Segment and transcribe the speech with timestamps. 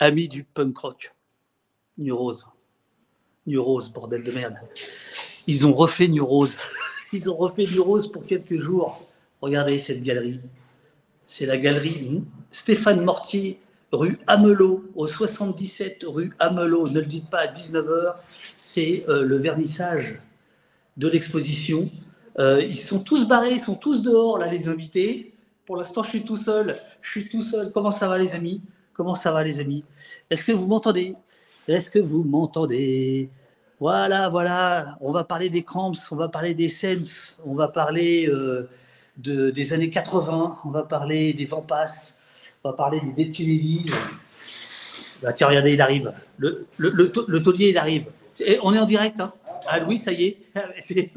[0.00, 1.14] Amis du punk rock.
[1.96, 2.46] New Rose.
[3.46, 4.54] New Rose, bordel de merde.
[5.48, 6.56] Ils ont refait New Rose.
[7.12, 9.04] Ils ont refait New Rose pour quelques jours.
[9.40, 10.40] Regardez cette galerie.
[11.26, 12.22] C'est la galerie
[12.52, 13.58] Stéphane Mortier,
[13.90, 16.88] rue Amelot, au 77 rue Amelot.
[16.88, 18.14] Ne le dites pas à 19h.
[18.54, 20.20] C'est euh, le vernissage
[20.96, 21.90] de l'exposition.
[22.38, 25.34] Euh, ils sont tous barrés, ils sont tous dehors, là, les invités.
[25.66, 26.78] Pour l'instant, je suis tout seul.
[27.02, 27.72] Je suis tout seul.
[27.72, 28.62] Comment ça va, les amis?
[28.98, 29.84] Comment ça va, les amis?
[30.28, 31.14] Est-ce que vous m'entendez?
[31.68, 33.30] Est-ce que vous m'entendez?
[33.78, 34.98] Voilà, voilà.
[35.00, 38.68] On va parler des Cramps, on va parler des Sense, on va parler euh,
[39.16, 42.16] de, des années 80, on va parler des Vampas,
[42.64, 43.88] on va parler des Dead.
[45.22, 46.12] Bah, tiens, regardez, il arrive.
[46.36, 48.06] Le, le, taulier, il arrive.
[48.64, 49.20] on est en direct.
[49.20, 49.32] Hein?
[49.68, 50.38] Ah, Louis, ça y est.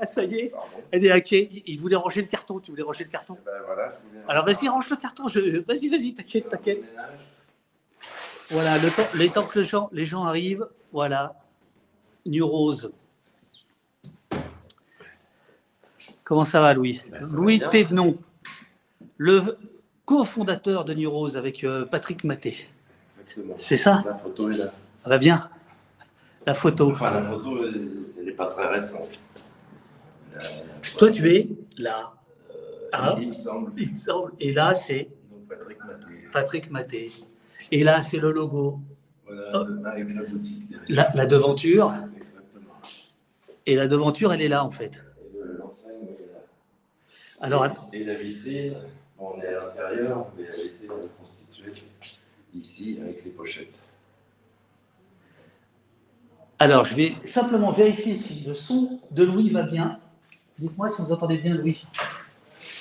[0.00, 0.52] Ah, ça y est,
[0.90, 1.62] elle est hackée.
[1.66, 2.58] Il voulait ranger le carton.
[2.60, 3.92] Tu voulais ranger le carton eh ben, voilà,
[4.28, 5.24] Alors vas-y, range le carton.
[5.26, 6.82] Vas-y, vas-y, t'inquiète, t'inquiète.
[8.50, 11.34] Voilà, le temps, les temps que les gens, les gens arrivent, voilà.
[12.26, 12.92] New Rose.
[16.24, 17.02] Comment ça va, Louis?
[17.10, 18.18] Ben, Louis Thévenon,
[19.18, 19.58] le
[20.04, 22.68] cofondateur de New Rose avec euh, Patrick Maté.
[23.10, 23.54] Exactement.
[23.58, 24.02] C'est ça?
[24.04, 24.72] La photo est là.
[25.06, 25.50] Va bien?
[26.46, 26.90] La photo.
[26.90, 29.22] Enfin, la photo, elle n'est pas très récente.
[30.98, 32.14] Toi, tu es là.
[32.50, 33.72] Euh, ah, il me semble.
[34.40, 35.08] Et là, c'est
[35.48, 36.28] Patrick Maté.
[36.32, 37.12] Patrick Maté.
[37.70, 38.80] Et là, c'est le logo.
[39.26, 39.86] Voilà, oh.
[39.86, 41.10] avec la boutique derrière.
[41.14, 41.92] La, devanture.
[42.20, 42.74] Exactement.
[43.66, 44.92] Et la devanture, elle est là, en fait.
[45.34, 46.40] Et l'enseigne, elle est là.
[47.40, 48.74] Alors, et, la vitrine,
[49.18, 51.72] on est à l'intérieur, mais elle a été constituée
[52.54, 53.82] ici avec les pochettes.
[56.58, 59.98] Alors, je vais simplement vérifier si le son de Louis va bien.
[60.58, 61.84] Dites-moi si vous entendez bien Louis.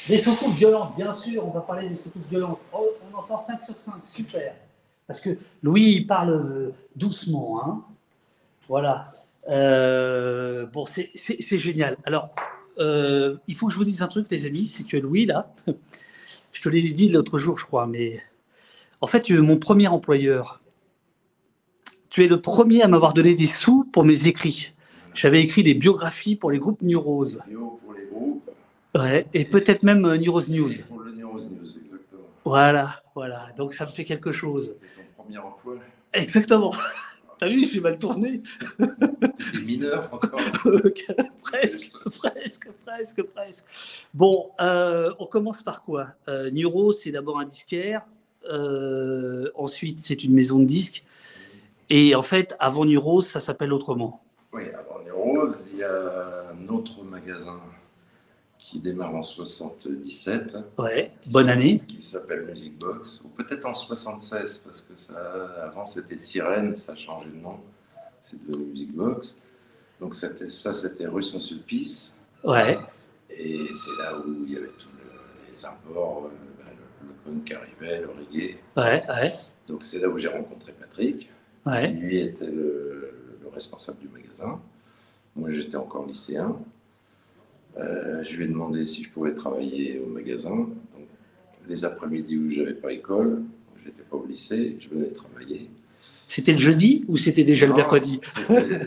[0.08, 2.60] Des secousses violentes, bien sûr, on va parler des secousses violentes.
[2.74, 4.54] Oh, on entend 5 sur 5, super.
[5.08, 7.62] Parce que Louis, il parle euh, doucement.
[7.64, 7.84] Hein.
[8.68, 9.14] Voilà.
[9.50, 11.98] Euh, bon, c'est génial.
[12.06, 12.30] Alors,
[12.80, 15.54] euh, il faut que je vous dise un truc, les amis, c'est que Louis, là,
[16.52, 18.22] je te l'ai dit l'autre jour, je crois, mais
[19.02, 20.62] en fait, tu es mon premier employeur.
[22.10, 24.73] Tu es le premier à m'avoir donné des sous pour mes écrits.
[25.14, 27.42] J'avais écrit des biographies pour les groupes Neurose.
[27.50, 28.50] Pour les groupes.
[28.96, 30.70] Ouais, et peut-être même euh, Neurose News.
[30.88, 32.24] Pour le Neurose News, exactement.
[32.46, 33.48] Voilà, voilà.
[33.58, 34.76] Donc ça me fait quelque chose.
[34.96, 35.76] C'est ton premier emploi.
[36.14, 36.74] Exactement.
[37.40, 38.42] T'as vu, je suis mal tourné.
[38.78, 40.40] T'es mineur encore.
[41.42, 43.66] presque, presque, presque, presque.
[44.14, 46.10] Bon, euh, on commence par quoi?
[46.30, 48.04] Euh, Neurose, c'est d'abord un disquaire.
[48.50, 51.04] Euh, ensuite, c'est une maison de disques.
[51.90, 54.24] Et en fait, avant Neurose, ça s'appelle autrement.
[54.54, 57.60] Oui, avant Rose, il y a un autre magasin
[58.60, 60.58] qui démarre en 77.
[60.78, 61.82] Ouais, bonne année.
[61.88, 65.16] Qui s'appelle Music Box, ou peut-être en 76, parce que ça,
[65.60, 67.60] avant c'était Sirène, ça a changé de nom,
[68.30, 69.42] c'est devenu Music Box.
[70.00, 72.14] Donc ça, c'était rue Saint-Sulpice.
[72.44, 72.78] Ouais.
[73.32, 74.90] Et c'est là où il y avait tous
[75.50, 76.70] les imports, euh, bah,
[77.02, 78.58] le, punk qui arrivait, le reggae.
[78.78, 79.34] Ouais, ouais.
[79.68, 81.30] Donc c'est là où j'ai rencontré Patrick,
[81.66, 81.90] ouais.
[81.90, 82.94] qui lui était le
[83.54, 84.23] responsable du magasin.
[85.36, 86.56] Moi, j'étais encore lycéen.
[87.78, 90.68] Euh, je lui ai demandé si je pouvais travailler au magasin.
[91.68, 93.42] les après-midi où je n'avais pas école,
[93.82, 95.70] je n'étais pas au lycée, je venais travailler.
[96.28, 98.20] C'était le jeudi ou c'était déjà le mercredi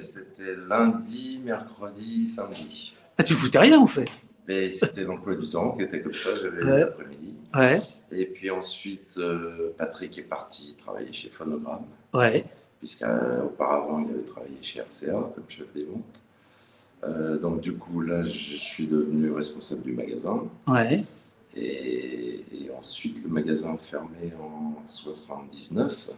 [0.00, 2.94] C'était lundi, mercredi, samedi.
[3.18, 4.08] Ah, tu foutais rien en fait
[4.46, 7.34] Mais c'était l'emploi du temps qui était comme ça, j'avais les après-midi.
[7.54, 7.80] Ouais.
[8.12, 11.86] Et puis ensuite, euh, Patrick est parti travailler chez Phonogramme.
[12.12, 12.44] Ouais.
[12.78, 16.22] Puisqu'auparavant, il avait travaillé chez RCA comme chef des ventes.
[17.04, 20.44] Euh, donc du coup, là, je suis devenu responsable du magasin.
[20.66, 21.04] Ouais.
[21.54, 22.42] Et,
[22.76, 26.10] ensuite, le magasin a fermé en 79.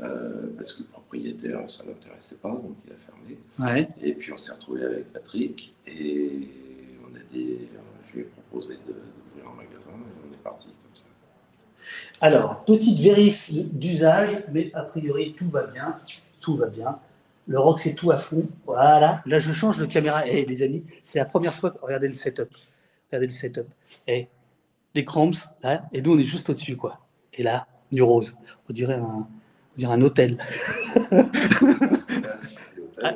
[0.00, 3.38] Euh, parce que le propriétaire, ça ne l'intéressait pas, donc il a fermé.
[3.58, 3.88] Ouais.
[4.00, 6.48] Et puis on s'est retrouvé avec Patrick et
[7.04, 7.58] on a dit,
[8.08, 11.04] je lui ai proposé d'ouvrir un magasin et on est parti comme ça.
[12.20, 15.96] Alors, petite vérif d'usage, mais a priori tout va bien,
[16.40, 16.98] tout va bien.
[17.48, 18.46] Le rock, c'est tout à fond.
[18.66, 19.22] Voilà.
[19.26, 20.26] Là, je change de caméra.
[20.26, 21.74] Eh, les amis, c'est la première fois.
[21.82, 22.48] Regardez le setup.
[23.08, 23.66] Regardez le setup.
[24.06, 24.28] Eh,
[24.94, 27.00] les cramps, là, et nous, on est juste au-dessus, quoi.
[27.34, 28.36] Et là, du rose.
[28.68, 30.38] On dirait un, on dirait un hôtel.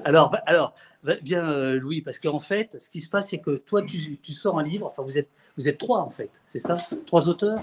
[0.05, 0.75] alors, bah, alors,
[1.23, 4.33] bien, euh, Louis, parce qu'en fait, ce qui se passe, c'est que toi, tu, tu,
[4.33, 4.87] sors un livre.
[4.87, 6.31] Enfin, vous êtes, vous êtes trois, en fait.
[6.47, 6.79] C'est ça?
[7.07, 7.61] Trois auteurs?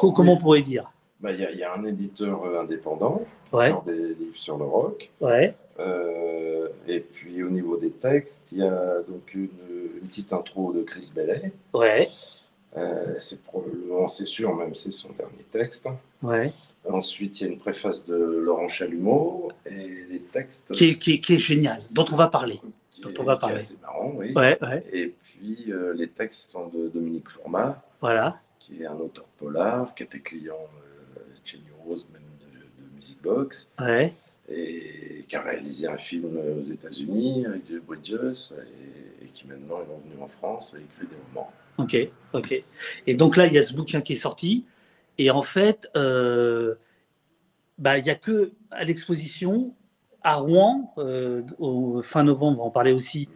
[0.00, 0.90] Comment on pourrait dire
[1.20, 3.22] bah, il y, a un éditeur euh, indépendant
[3.52, 5.08] qui sort des livres sur le rock.
[5.20, 5.54] Ouais.
[5.78, 9.48] Euh, et puis au niveau des textes, il y a donc une,
[10.02, 11.52] petite intro de Chris Bellet.
[11.72, 12.08] Ouais.
[12.76, 15.86] Euh, c'est probablement, c'est sûr, même c'est son dernier texte.
[16.22, 16.52] Ouais.
[16.90, 20.72] Ensuite, il y a une préface de Laurent Chalumeau et les textes.
[20.72, 22.60] Qui est, qui est- qui est génial, dont on va parler.
[22.90, 23.56] qui dont est- on va parler.
[23.56, 24.32] assez marrant, oui.
[24.34, 24.84] Ouais, ouais.
[24.92, 28.38] Et puis, euh, les textes sont de Dominique Format, Voilà.
[28.64, 30.54] Qui est un auteur polar, qui était client
[31.16, 34.12] euh, chez New Rose, même de, de Music Box, Ouais.
[34.48, 39.76] et qui a réalisé un film aux États-Unis avec Jeff Bridges, et, et qui maintenant
[39.80, 41.50] est revenu en France et écrit des romans.
[41.78, 41.96] Ok,
[42.34, 42.62] ok.
[43.06, 44.64] Et donc là, il y a ce bouquin qui est sorti.
[45.18, 46.74] Et en fait, euh,
[47.78, 49.74] bah, il n'y a que à l'exposition
[50.22, 53.28] à Rouen, euh, au fin novembre, on va en parler aussi,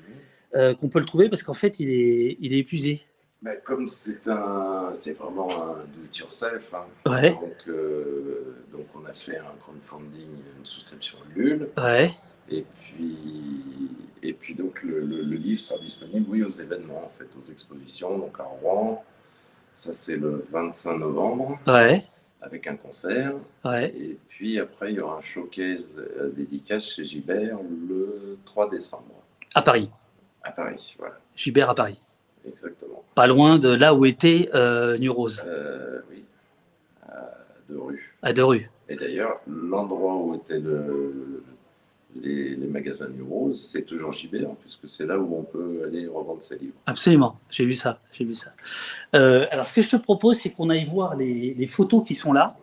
[0.55, 3.03] euh, qu'on peut le trouver parce qu'en fait, il est, il est épuisé.
[3.43, 6.87] Ben, comme c'est un, c'est vraiment un do-it-yourself, hein.
[7.11, 7.33] Ouais.
[7.35, 12.11] donc, euh, donc on a fait un crowdfunding, une souscription Ulule, Ouais,
[12.49, 13.91] et puis,
[14.23, 17.45] et puis donc le, le- le livre sera disponible, oui, aux événements, en fait, aux
[17.51, 19.05] expositions, donc à Rouen,
[19.75, 22.05] ça c'est le 25 novembre, ouais,
[22.41, 23.35] avec un concert,
[23.67, 23.91] ouais.
[23.95, 29.23] et puis après il y aura un showcase euh, dédicace chez Gilbert le 3 décembre,
[29.55, 29.91] À Paris.
[30.43, 32.01] à Paris, voilà, Gilbert à Paris.
[32.49, 33.03] Exactement.
[33.15, 36.25] Pas loin de là où était euh, New Rose, Euh, oui,
[37.09, 37.23] à
[37.69, 38.17] deux rues.
[38.23, 38.71] à deux rues.
[38.89, 41.43] Et d'ailleurs, l'endroit où étaient le-
[42.15, 46.07] les, les magasins New Rose, c'est toujours Gibert, puisque c'est là où on peut aller
[46.07, 46.73] revendre ses livres.
[46.87, 48.53] Absolument, j'ai vu ça, j'ai vu ça.
[49.15, 52.15] Euh, alors, ce que je te propose, c'est qu'on aille voir les, les photos qui
[52.15, 52.57] sont là.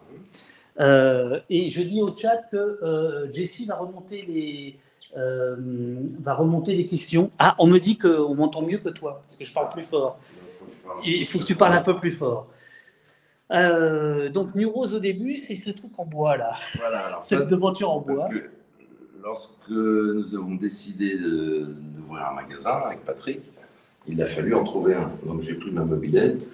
[0.79, 4.75] Euh, et je dis au chat que Jessie va remonter les
[5.17, 5.55] euh,
[6.19, 7.31] va remonter les questions.
[7.39, 10.19] Ah, on me dit qu'on m'entend mieux que toi, parce que je parle plus fort.
[11.03, 12.47] Il faut que tu parles un peu plus fort.
[13.51, 17.91] Euh, donc, New Rose au début, c'est ce truc en bois là, Voilà, cette devanture
[17.91, 18.27] en bois.
[18.29, 18.49] que
[19.23, 23.41] lorsque nous avons décidé d'ouvrir un magasin avec Patrick,
[24.07, 25.11] il a fallu en trouver un.
[25.25, 26.47] Donc j'ai pris ma mobilette,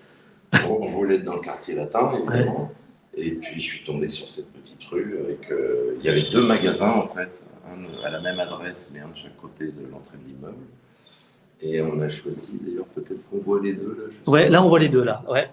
[0.68, 2.72] on, voulait être dans le quartier latin, évidemment.
[3.16, 5.52] Et puis je suis tombé sur cette petite rue avec.
[5.52, 9.10] euh, il y avait deux magasins en fait, un à la même adresse, mais un
[9.10, 10.63] de chaque côté de l'entrée de l'immeuble.
[11.62, 14.13] Et on a choisi, d'ailleurs, peut-être qu'on voit les deux là.
[14.25, 15.24] je Ouais, là on voit les deux là.
[15.30, 15.48] Ouais,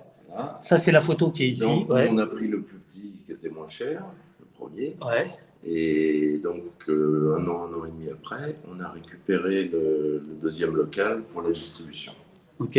[0.60, 1.60] ça c'est la photo qui est ici.
[1.62, 4.04] Donc, Ouais, on a pris le plus petit qui était moins cher,
[4.40, 4.96] le premier.
[5.04, 5.26] ouais.
[5.68, 10.34] Et donc, euh, un an, un an et demi après, on a récupéré le, le
[10.40, 12.12] deuxième local pour la distribution.
[12.60, 12.78] Ok.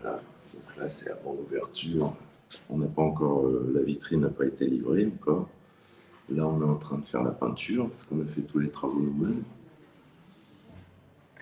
[0.00, 0.16] Voilà.
[0.52, 2.14] Donc là, c'est avant l'ouverture.
[2.68, 5.48] On n'a pas encore, euh, la vitrine n'a pas été livrée encore.
[6.34, 8.70] Là, on est en train de faire la peinture parce qu'on a fait tous les
[8.70, 9.42] travaux nous-mêmes.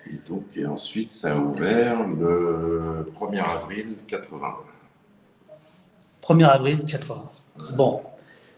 [0.07, 4.55] Et donc, et ensuite, ça a ouvert le 1er avril 80.
[6.21, 7.31] 1er avril 80.
[7.75, 8.01] Bon,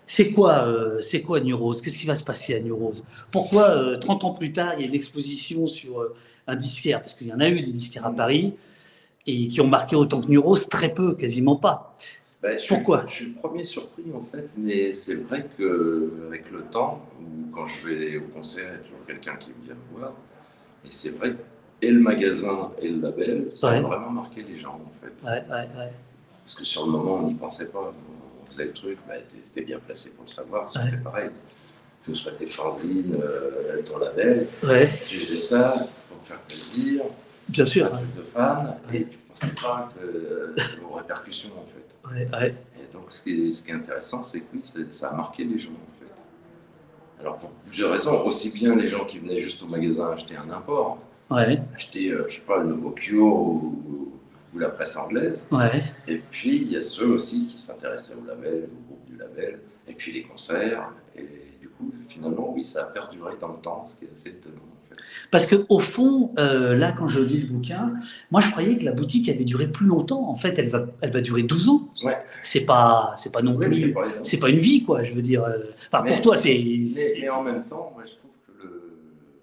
[0.06, 1.82] c'est quoi, euh, c'est quoi New Rose?
[1.82, 3.06] Qu'est-ce qui va se passer à New Rose?
[3.32, 6.16] Pourquoi, euh, 30 ans plus tard, il y a une exposition sur euh,
[6.48, 7.02] un disquaire?
[7.02, 8.54] Parce qu'il y en a eu des disquaires à Paris,
[9.26, 11.96] et qui ont marqué autant que New Rose Très peu, quasiment pas.
[12.44, 16.52] Ben, je suis- Pourquoi Je suis le premier surpris en fait, mais c'est vrai qu'avec
[16.52, 19.76] le temps, ou quand je vais au concert, il y a toujours quelqu'un qui vient
[19.76, 20.12] me voir,
[20.86, 21.36] et c'est vrai
[21.82, 23.78] et le magasin et le label, ça Ouais.
[23.78, 25.26] a vraiment marqué les gens en fait.
[25.26, 25.92] Ouais, ouais, ouais.
[26.44, 27.94] Parce que sur le moment, on n'y pensait pas.
[28.42, 31.30] On faisait le truc, bah, t'es- t'es bien placé pour le savoir, c'est pareil.
[32.06, 34.48] Que ce soit tes fanzines, euh, ton label,
[35.08, 37.04] tu faisais ça pour faire plaisir,
[37.48, 37.90] bien un sûr.
[37.90, 40.56] truc de fan, et tu pensais pas que, euh,
[40.90, 41.84] aux répercussions en fait.
[42.10, 42.56] Ouais, ouais.
[42.80, 45.44] Et donc, ce qui est, ce qui est intéressant, c'est que oui, ça a marqué
[45.44, 47.22] les gens, en fait.
[47.22, 50.50] Alors, pour plusieurs raisons, aussi bien les gens qui venaient juste au magasin acheter un
[50.52, 51.00] import,
[51.32, 54.12] Ouais, acheter, euh, je sais pas, le nouveau Kyo ou,
[54.54, 55.48] ou la presse anglaise,
[56.08, 59.60] et puis il y a ceux aussi qui s'intéressaient au label, au groupe du label,
[59.88, 61.26] et puis les concerts, et
[61.60, 64.58] du coup, finalement, oui, ça a perduré dans le temps, ce qui est assez étonnant.
[65.32, 67.94] Parce que au fond, euh, là, quand je lis le bouquin,
[68.32, 70.30] moi, je croyais que la boutique avait duré plus longtemps.
[70.30, 71.90] En fait, elle va, elle va durer 12 ans.
[72.04, 72.18] Ouais.
[72.44, 73.94] C'est pas, c'est pas non Oui, c'est plus.
[73.94, 75.04] pas C'est pas une vie, quoi.
[75.04, 75.44] Je veux dire.
[75.44, 75.58] euh,
[75.92, 76.54] Enfin, Mais- pour toi, c'est.
[77.20, 78.94] Mais, en même temps, moi, je trouve que le,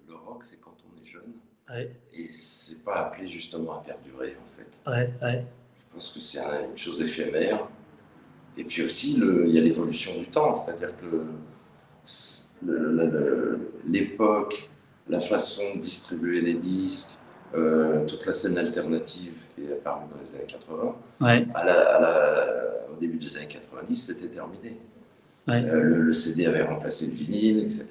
[0.09, 1.21] le rock, c'est quand on est jeune,
[1.69, 4.89] Ouais, et c'est pas appelé justement à perdurer, en fait.
[4.91, 5.45] ouais, ouais.
[5.89, 7.67] Je pense que c'est un- une chose éphémère.
[8.57, 11.25] Et puis aussi, le- il y a l'évolution du temps, c'est-à-dire que
[13.87, 14.69] l'époque,
[15.09, 17.09] la façon de distribuer les disques,
[17.55, 21.45] euh, toute la scène alternative qui est apparue dans les années 80, ouais.
[21.53, 24.77] à la- à la- au début des années 90, c'était terminé.
[25.47, 25.63] Ouais.
[25.65, 27.85] Euh, le, le CD avait remplacé le vinyle, etc.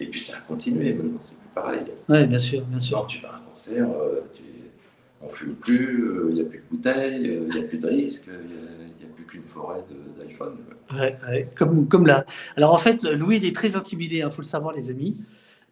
[0.00, 1.84] Et puis ça a continué, maintenant c'est plus pareil.
[2.08, 2.96] Ouais, bien sûr, bien sûr.
[2.98, 4.42] Genre, tu vas à un concert, euh, tu-
[5.22, 8.26] on fume plus, il n'y a plus de bouteilles, il n'y a plus de risques,
[8.28, 9.82] il n'y a, plus qu'une forêt
[10.18, 10.56] d'iPhone.
[10.92, 11.48] Ouais.
[11.54, 12.26] Comme, comme là.
[12.56, 15.16] Alors, en fait, Louis, il est très intimidé, il faut le savoir, les amis.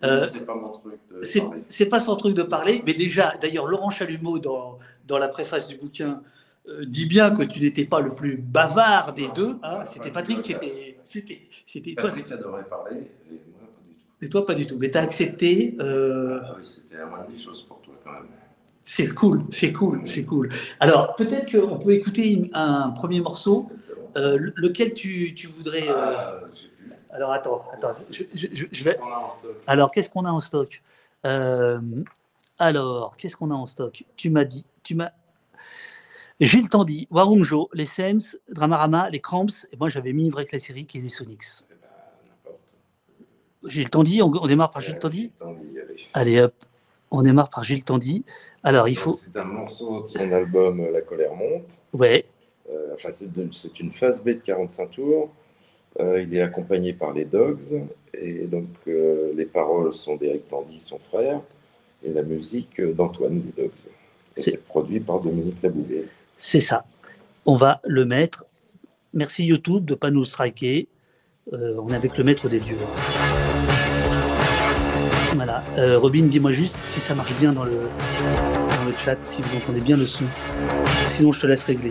[0.05, 1.63] Euh, c'est pas mon truc de C'est parler.
[1.69, 5.69] c'est pas son truc de parler, mais déjà, d'ailleurs, Laurent Chalumeau, dans, dans la préface
[5.69, 6.23] du bouquin,
[6.69, 9.57] euh, dis bien que tu n'étais pas le plus bavard des deux.
[9.63, 10.99] Hein, c'était Patrick qui était.
[11.05, 12.09] C'était, c'était toi.
[12.09, 12.97] Patrick adorait parler,
[13.31, 14.25] et moi, pas du tout.
[14.25, 14.77] Et toi, pas du tout.
[14.79, 15.77] Mais tu as accepté.
[15.81, 18.27] euh, Ah oui, c'était la moindre des choses pour toi, quand même.
[18.85, 20.49] c'est cool, c'est cool, c'est cool.
[20.81, 23.69] Alors, peut-être qu'on peut écouter un premier morceau.
[24.15, 25.89] Euh, lequel tu, tu voudrais.
[25.89, 26.41] Ah.
[27.13, 27.95] Alors, attends, attends.
[28.11, 28.99] Je, je- je- je vais.
[29.67, 30.83] Alors, qu'est-ce qu'on a en stock?
[31.27, 31.79] Euh,
[32.59, 34.05] Alors, qu'est-ce qu'on a en stock?
[34.17, 35.11] Tu m'as dit, tu m'as.
[36.41, 40.87] Gilles Tandy, Warumjo, les Sens, Dramarama, les Cramps, et moi j'avais mis que la série
[40.87, 41.45] qui est les Sonics.
[41.71, 41.75] Eh
[42.45, 43.69] ben.
[43.71, 45.97] Gilles Tandy, on, on démarre par Gilles Euh, Tandy Tandy, allez.
[46.15, 46.55] Allez hop,
[47.13, 48.25] on démarre par Gilles Tandy.
[48.65, 49.13] Alors, il faut.
[49.13, 51.81] C'est un morceau de son album euh, La colère monte.
[51.93, 52.25] Ouais,
[52.71, 55.31] Euh, enfin, c'est une phase B de 45 tours.
[56.01, 57.83] Euh, il est accompagné par les Dogs.
[58.15, 61.41] Et donc, euh, les paroles sont d'Eric Tandy, son frère,
[62.05, 63.71] et la musique d'Antoine des Dogs.
[64.37, 66.07] Et C'est- produit par Dominique Laboulet.
[66.39, 66.85] c'est ça.
[67.45, 68.45] On va le mettre.
[69.13, 70.89] Merci YouTube de ne pas nous striker.
[71.53, 72.77] Euh, on est avec le maître des dieux.
[75.35, 75.63] Voilà.
[75.99, 79.81] Robin, dis-moi juste si ça marche bien dans le, dans le chat, si vous entendez
[79.81, 80.25] bien le son.
[81.11, 81.91] Sinon, je te laisse régler.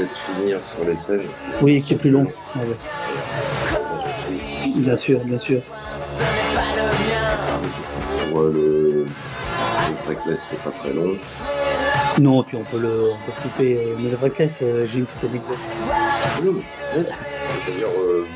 [0.00, 1.28] Peut-être finir sur les scènes.
[1.60, 2.22] Oui, qui est plus long.
[2.24, 2.76] Ouais, ouais.
[4.76, 5.60] Bien sûr, bien sûr.
[8.16, 9.04] N'est pas le
[10.26, 11.14] le, c'est pas très long.
[12.18, 13.76] Non, puis on peut le, on peut couper.
[13.76, 15.58] euh, mais le vrai caisse, euh, j'ai une petite anecdote.
[17.66, 18.26] D'ailleurs, euh,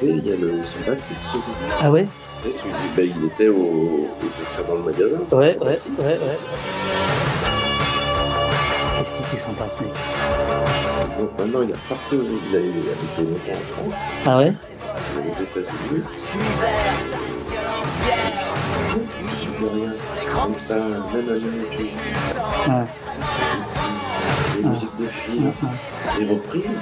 [0.00, 1.22] chez il y a le, son bassiste.
[1.82, 2.06] Ah ouais
[2.42, 2.48] tu-
[2.96, 4.08] ben, il était au, au
[4.66, 5.18] dans le magasin.
[5.30, 6.38] Ouais, ouais, ouais, ouais.
[8.98, 9.92] Qu'est-ce qu'il était sympa ce mec?
[11.20, 13.94] Donc maintenant, il est reparti aux il a, il a habité longtemps en France,
[14.26, 14.52] Ah ouais
[15.18, 16.02] aux États-Unis.
[19.60, 19.92] Rien.
[20.32, 21.94] Comme ça, même à Amérique,
[22.68, 22.86] Ouais,
[24.62, 25.52] des musiques de films,
[26.30, 26.80] reprises.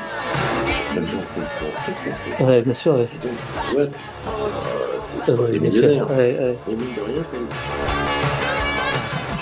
[0.94, 2.62] Qu'est-ce ouais.
[2.62, 3.08] Bien sûr, ouais.
[3.22, 3.88] Donc, ouais,
[5.28, 6.10] Euh, ouais, Des bien sûr.
[6.10, 6.58] Ouais, ouais.
[6.68, 7.48] et mine de rien, comme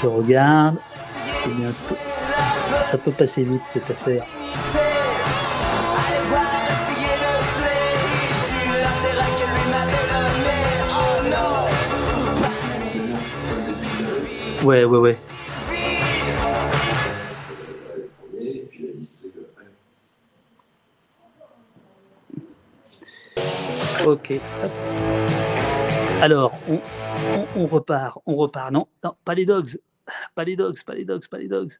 [0.02, 0.76] Je regarde.
[1.44, 1.96] C'est bientôt.
[2.90, 4.24] Ça peut passer vite cette affaire.
[14.66, 15.16] Ouais, ouais, ouais.
[24.04, 24.32] Ok.
[26.20, 26.52] Alors,
[27.56, 28.72] on repart, on repart.
[28.72, 29.78] Non, non, pas les dogs.
[30.34, 31.72] Pas les dogs, pas les dogs, pas les dogs.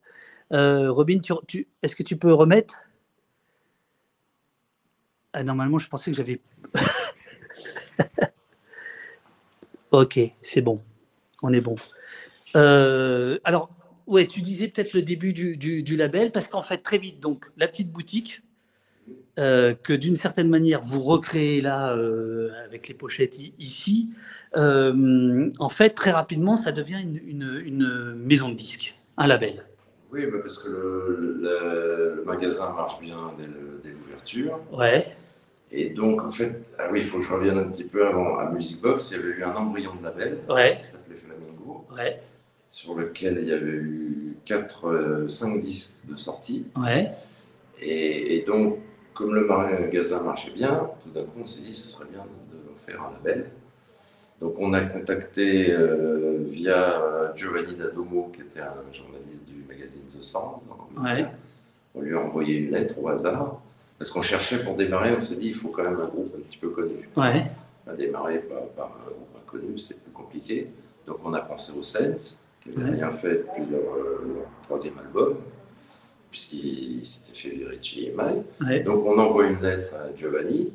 [0.52, 2.76] Euh, Robin, tu, tu- est-ce que tu peux remettre?
[5.32, 6.40] Ah, Normalement, je pensais que j'avais.
[9.90, 10.80] ok, c'est bon.
[11.42, 11.74] On est bon.
[12.56, 13.70] Euh, alors,
[14.06, 17.20] ouais, tu disais peut-être le début du, du- du label, parce qu'en fait, très vite,
[17.20, 18.42] donc, la petite boutique,
[19.38, 24.08] euh, que d'une certaine manière, vous recréez là, euh, avec les pochettes ici,
[24.56, 29.64] euh, en fait, très rapidement, ça devient une, une- une maison de disques, un label.
[30.10, 33.18] Oui, bah parce que le, le- le magasin marche bien
[33.84, 34.58] dès l'ouverture.
[34.72, 35.14] Ouais,
[35.72, 38.38] Et donc, en fait, ah oui, il faut que je revienne un petit peu avant.
[38.38, 40.78] À Music Box, il y avait eu un embryon de label Ouais.
[40.80, 42.22] qui s'appelait Flamingo, ouais,
[42.70, 46.66] sur lequel il y avait eu 4, 5 disques de sortie.
[46.76, 47.10] ouais,
[47.80, 48.78] Et, et donc,
[49.14, 52.58] comme le magasin marchait bien, tout d'un coup, on s'est dit ce serait bien de
[52.86, 53.50] faire un label.
[54.40, 60.20] Donc, on a contacté euh, via Giovanni Dadomo, qui était un journaliste du magazine The
[60.22, 60.60] Sound.
[61.02, 61.26] Ouais.
[61.94, 63.60] On lui a envoyé une lettre au hasard.
[63.98, 66.42] Parce qu'on cherchait pour démarrer, on s'est dit il faut quand même un groupe un
[66.42, 67.08] petit peu connu.
[67.16, 67.46] ouais,
[67.86, 70.68] On a démarré par, par un groupe inconnu, c'est plus compliqué.
[71.06, 72.42] Donc on a pensé aux Saints,
[72.72, 75.36] qui n'avaient rien fait depuis leur, euh, leur troisième album,
[76.30, 78.44] puisqu'ils s'étaient fait Richie et Mike.
[78.66, 78.80] ouais.
[78.82, 80.72] Donc on envoie une lettre à Giovanni,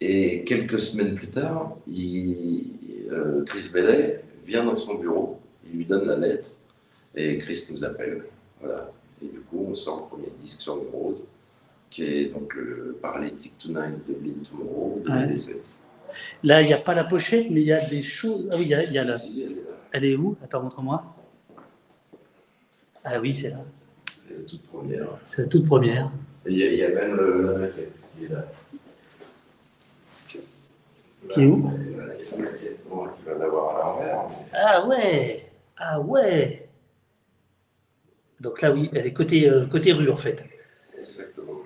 [0.00, 2.66] et quelques semaines plus tard, il-
[3.10, 5.38] euh, Chris Bellet vient dans son bureau,
[5.70, 6.50] il lui donne la lettre,
[7.14, 8.24] et Chris nous appelle.
[8.60, 8.90] Voilà.
[9.22, 11.24] Et du coup, on sort le premier disque sur Rose,
[11.90, 15.34] qui est donc le Paralytic Tonight de Blind Tomorrow de Ouais.
[16.42, 18.48] Là, il n'y a pas la pochette, mais il y a des choses.
[18.52, 19.16] Ah oui, il y a, il y a la.
[19.92, 20.36] Elle est où?
[20.44, 21.13] Attends, montre-moi.
[23.04, 23.58] Ah oui, c'est là.
[24.26, 25.06] C'est la toute première.
[25.24, 26.10] C'est la toute première.
[26.46, 28.44] Il y, a- il y a même le- la maquette qui est là.
[31.30, 32.80] Qui est où Là, il y a la maquette.
[32.88, 34.26] Bon, tu vas l'avoir à l'envers.
[34.52, 36.68] Ah ouais Ah ouais
[38.40, 40.44] Donc là, oui, elle est côté, euh, côté rue, en fait.
[40.98, 41.60] Exactement.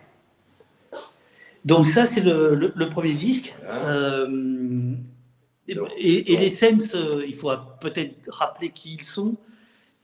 [1.65, 3.55] Donc ça, c'est le, le- le premier disque.
[3.63, 3.89] Voilà.
[3.91, 4.95] Euh,
[5.69, 6.95] et, les Sens,
[7.27, 9.35] il faut peut-être rappeler qui ils sont.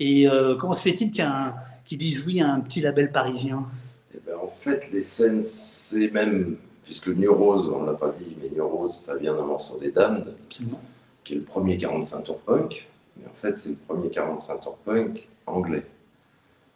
[0.01, 3.65] Et euh, comment se fait-il qu'un- qu'ils disent oui à un petit label parisien?
[4.15, 8.37] Eh ben, en fait, les scènes, c'est même, puisque Neurose, on ne l'a pas dit,
[8.41, 10.81] mais Neurose, ça vient d'un morceau des Absolument.
[11.23, 12.87] qui est le premier 45 tours punk.
[13.17, 15.85] Mais en fait, c'est le premier 45 tours punk anglais.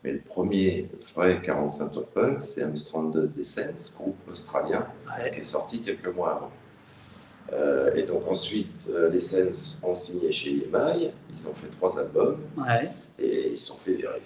[0.05, 4.87] Mais le premier vrai 45 tours punk, c'est Amstrad des Sense, groupe australien,
[5.19, 5.33] Ouais.
[5.33, 6.51] qui est sorti quelques mois avant.
[7.53, 11.99] Euh, et donc ensuite, euh, les Sense ont signé chez EMI, ils ont fait trois
[11.99, 12.87] albums, Ouais.
[13.19, 14.23] et ils se sont fait virer.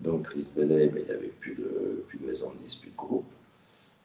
[0.00, 2.96] Donc Chris Bailey, ben, il n'avait plus de, plus de maison de disque, plus de
[2.96, 3.26] groupe.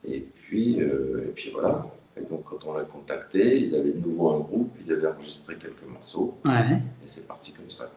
[0.06, 1.88] Et puis, euh, et puis voilà.
[2.18, 5.56] Et donc quand on l'a contacté, il avait de nouveau un groupe, il avait enregistré
[5.56, 6.78] quelques morceaux, Ouais.
[7.04, 7.90] et c'est parti comme ça.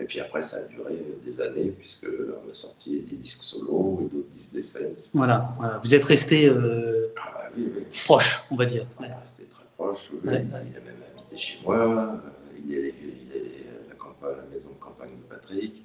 [0.00, 4.04] Et puis après, ça a duré des années, puisqu'on a sorti des disques solo et
[4.14, 5.10] d'autres disques d'essence.
[5.12, 5.80] Voilà, voilà.
[5.82, 7.82] Vous êtes resté euh, Ah bah oui, oui.
[8.06, 8.86] proche, on va dire.
[8.98, 9.08] On Ouais.
[9.08, 10.08] est resté très proche.
[10.12, 10.18] oui.
[10.24, 10.42] Ouais, ouais.
[10.42, 11.76] Il a même habité chez moi.
[12.24, 12.30] euh,
[12.64, 15.84] Il est, il est à la, campagne, à la maison de campagne de Patrick.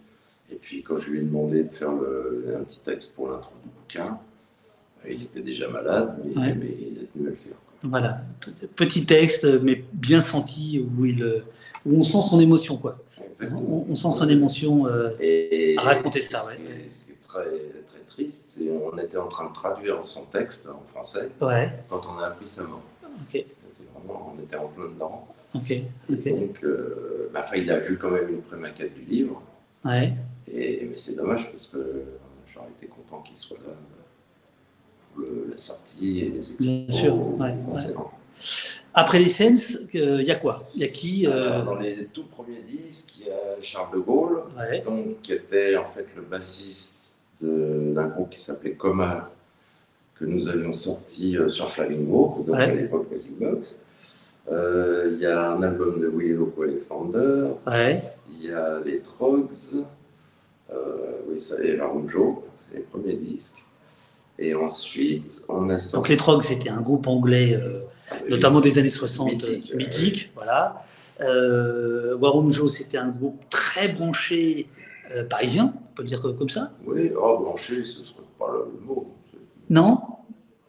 [0.51, 3.55] Et puis, quand je lui ai demandé de faire le- un petit texte pour l'intro
[3.63, 4.20] du bouquin,
[5.05, 7.53] euh, il était déjà malade, mais il a tenu à le faire.
[7.84, 8.22] Voilà,
[8.75, 11.44] petit texte, mais bien senti, où, il,
[11.86, 12.98] où on sent son émotion, quoi.
[13.52, 14.88] On, on sent son émotion.
[14.88, 16.58] euh, Et, À raconter ça, ce ouais.
[17.28, 17.44] très,
[17.90, 22.02] très triste, c'est qu'on était en train de traduire son texte en français ouais, quand
[22.13, 22.82] on a appris sa mort.
[23.04, 23.46] ok, On était,
[23.94, 25.28] vraiment, on était en plein dedans.
[25.56, 26.28] ok, Et ok.
[26.30, 29.42] donc, euh, bah, il a vu quand même une pré-maquette du livre.
[29.84, 30.13] Ouais,
[30.50, 32.04] Et, mais c'est dommage parce que euh,
[32.54, 33.74] j'aurais été content qu'il soit là
[35.18, 38.12] le- la sortie et les expos Bien sûr, ouais, concernant.
[38.94, 40.64] Après les Sens, il y a quoi?
[40.76, 44.00] Il y a qui euh, Dans les tout premiers disques, il y a Charles de
[44.00, 49.30] Gaulle, Ouais, donc, qui était en fait le bassiste d'un groupe qui s'appelait Coma,
[50.16, 52.64] que nous avions sorti euh, sur Flamingo, donc Ouais.
[52.64, 53.82] à l'époque Music Box.
[54.52, 58.00] Euh, Il y a un album de Willy Loco Alexander, ouais,
[58.30, 59.50] Il y a les Trogs,
[60.72, 63.64] euh, oui, ça, et Varunjo, c'est les premiers disques.
[64.39, 65.96] Et ensuite, on a sorti.
[65.96, 67.81] Donc les Trogs, c'était un groupe anglais, euh,
[68.29, 70.83] notamment des années 60, Mythique, euh, mythique, voilà.
[71.22, 74.67] Euh, Warum Joe, c'était un groupe très branché
[75.15, 76.72] euh, parisien, on peut le dire comme ça.
[76.85, 79.13] Oui, oh, branché, ce serait pas le mot.
[79.69, 80.00] Non?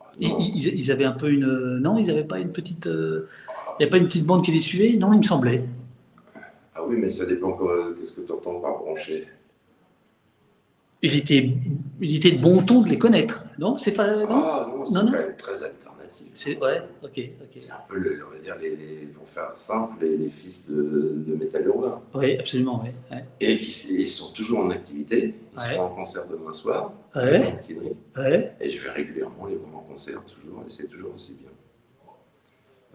[0.00, 0.38] Ah, ils, non.
[0.40, 1.78] ils- ils avaient un peu une.
[1.78, 2.86] Non, ils n'avaient pas une petite.
[2.86, 3.28] euh,
[3.80, 4.92] Il n'y a pas une petite bande qui les suivait?
[4.98, 5.64] Non, il me semblait.
[6.76, 7.58] Ah oui, mais ça dépend
[7.98, 9.26] qu'est-ce que tu entends par branché?
[11.02, 11.50] Il était,
[12.00, 13.44] il était de bon ton de les connaître.
[13.58, 14.08] Non, c'est pas.
[14.08, 15.12] Non Ah non, c'est Non, quand non.
[15.12, 16.28] même très alternatif.
[16.34, 17.10] C'est ouais, ok,
[17.42, 17.48] ok.
[17.56, 20.66] C'est un peu, le, on va dire, les, les- pour faire simple, les, les fils
[20.68, 20.74] de,
[21.26, 22.00] de métal urbain.
[22.14, 22.90] Oui, absolument, oui.
[23.10, 23.24] Ouais.
[23.40, 25.34] Et qui ils sont toujours en activité.
[25.54, 25.74] Ils Ouais.
[25.76, 26.92] sont en concert demain soir.
[27.16, 27.58] Ouais.
[28.16, 28.54] Ouais.
[28.60, 31.50] Et je vais régulièrement les voir en concert, toujours, et c'est toujours aussi bien.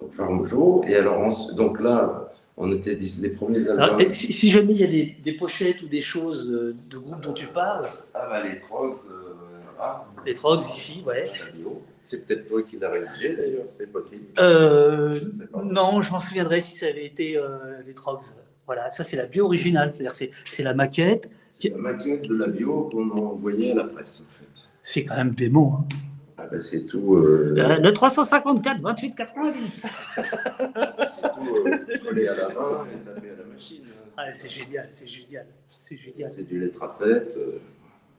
[0.02, 3.80] Donc, Varmujo, et alors, on- donc là, on était les premiers albums.
[3.80, 6.98] Alors, si, si jamais il y a des, des pochettes ou des choses euh, de
[6.98, 9.34] groupes dont tu parles, Ah, bah, les Trogs, euh,
[9.80, 11.26] ah, les Trogs ici, ouais.
[11.26, 11.82] la bio.
[12.02, 14.26] C'est peut-être toi qui l'as rédigé d'ailleurs, c'est possible.
[14.39, 15.63] Euh, Je ne sais pas.
[15.63, 18.19] non, je m'en souviendrai si ça avait été euh, les Trogs.
[18.65, 21.30] Voilà, ça c'est la bio originale, c'est-à-dire c'est, la maquette.
[21.52, 24.67] C'est la maquette de la bio qu'on a envoyée à la presse, en fait.
[24.84, 25.78] C'est quand même dément.
[25.80, 25.95] Hein.
[26.50, 29.82] Ah, bah, c'est tout, euh, Euh, le 354 28 90.
[29.82, 33.84] c'est tout euh, collé à la main et tapé à la machine.
[33.88, 34.10] hein.
[34.18, 35.46] Ah, c'est génial, c'est génial,
[35.80, 36.28] c'est génial.
[36.30, 37.08] C'est du lettre à 7.
[37.38, 37.60] euh,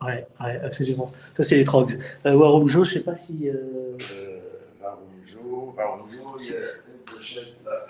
[0.03, 1.13] Ouais, ouais, absolument.
[1.35, 1.99] Ça c'est les Trogs.
[2.25, 3.49] Euh, Warum Joe, je sais pas si.
[3.51, 4.39] euh, Euh,
[4.81, 7.87] Varunjo, Varunjo, il y a une pochette là.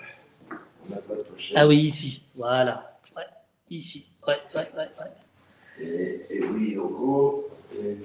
[0.51, 1.55] On n'a pas de pochette.
[1.55, 2.21] Ah oui, ici.
[2.35, 2.97] Voilà.
[3.15, 3.23] Ouais,
[3.69, 4.07] ici.
[4.27, 5.85] Ouais, ouais, ouais, ouais.
[5.85, 7.47] Et, et oui, logo,
[7.81, 7.97] et.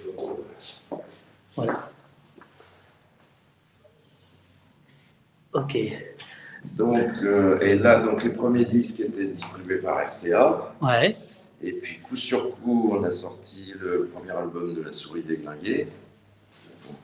[1.56, 1.88] Voilà.
[5.56, 5.78] Ok.
[6.74, 10.74] Donc, euh, et là, donc les premiers disques étaient distribués par RCA.
[10.82, 11.16] Ouais.
[11.62, 15.88] Et puis, coup sur coup, on a sorti le premier album de La Souris déglinguée.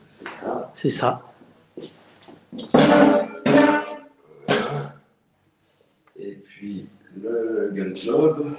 [0.06, 0.70] C'est ça.
[0.74, 1.22] C'est ça.
[2.74, 3.28] Voilà.
[6.18, 6.86] Et puis,
[7.22, 8.54] le Gun Club,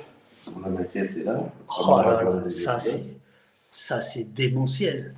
[0.63, 1.39] la maquette est là.
[1.85, 2.43] Oh là là,
[3.71, 5.13] ça c'est démentiel.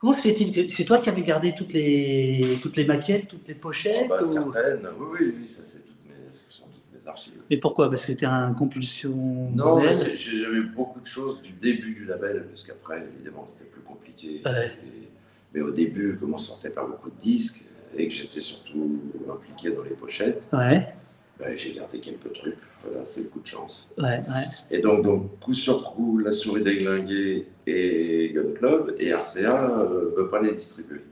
[0.00, 3.46] Comment se fait-il que c'est toi qui avais gardé toutes les, toutes les maquettes, toutes
[3.46, 7.02] les pochettes Bah, ou- Certaines, oui, oui, oui, ça c'est toutes mes, ce sont toutes
[7.02, 7.34] mes archives.
[7.50, 7.90] Mais pourquoi?
[7.90, 9.10] Parce que tu es un compulsion
[9.54, 13.82] Non, j'ai- j'avais beaucoup de choses du début du label, parce qu'après, évidemment, c'était plus
[13.82, 14.40] compliqué.
[14.46, 14.72] Ouais.
[14.86, 15.08] Et-
[15.52, 17.60] mais au début, comme on sortait pas beaucoup de disques,
[17.94, 20.94] et que j'étais surtout impliqué dans les pochettes, Ouais,
[21.40, 22.58] ben, j'ai gardé quelques trucs.
[22.84, 23.92] Voilà, c'est le coup de chance.
[23.98, 24.44] ouais, ouais.
[24.70, 30.16] Et donc, donc, coup sur coup, La Souris déglinguée et Gun Club, et RCA ne
[30.16, 31.02] veut pas les distribuer.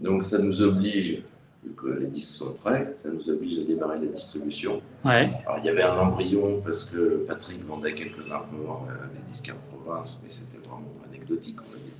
[0.00, 1.22] Donc, ça nous oblige,
[1.64, 4.80] vu que les disques sont prêts, ça nous oblige à démarrer la distribution.
[5.04, 5.30] ouais.
[5.46, 9.52] Alors, il y avait un embryon parce que Patrick vendait quelques imports euh, des disques
[9.52, 11.94] en province, mais c'était vraiment anecdotique, on va dire.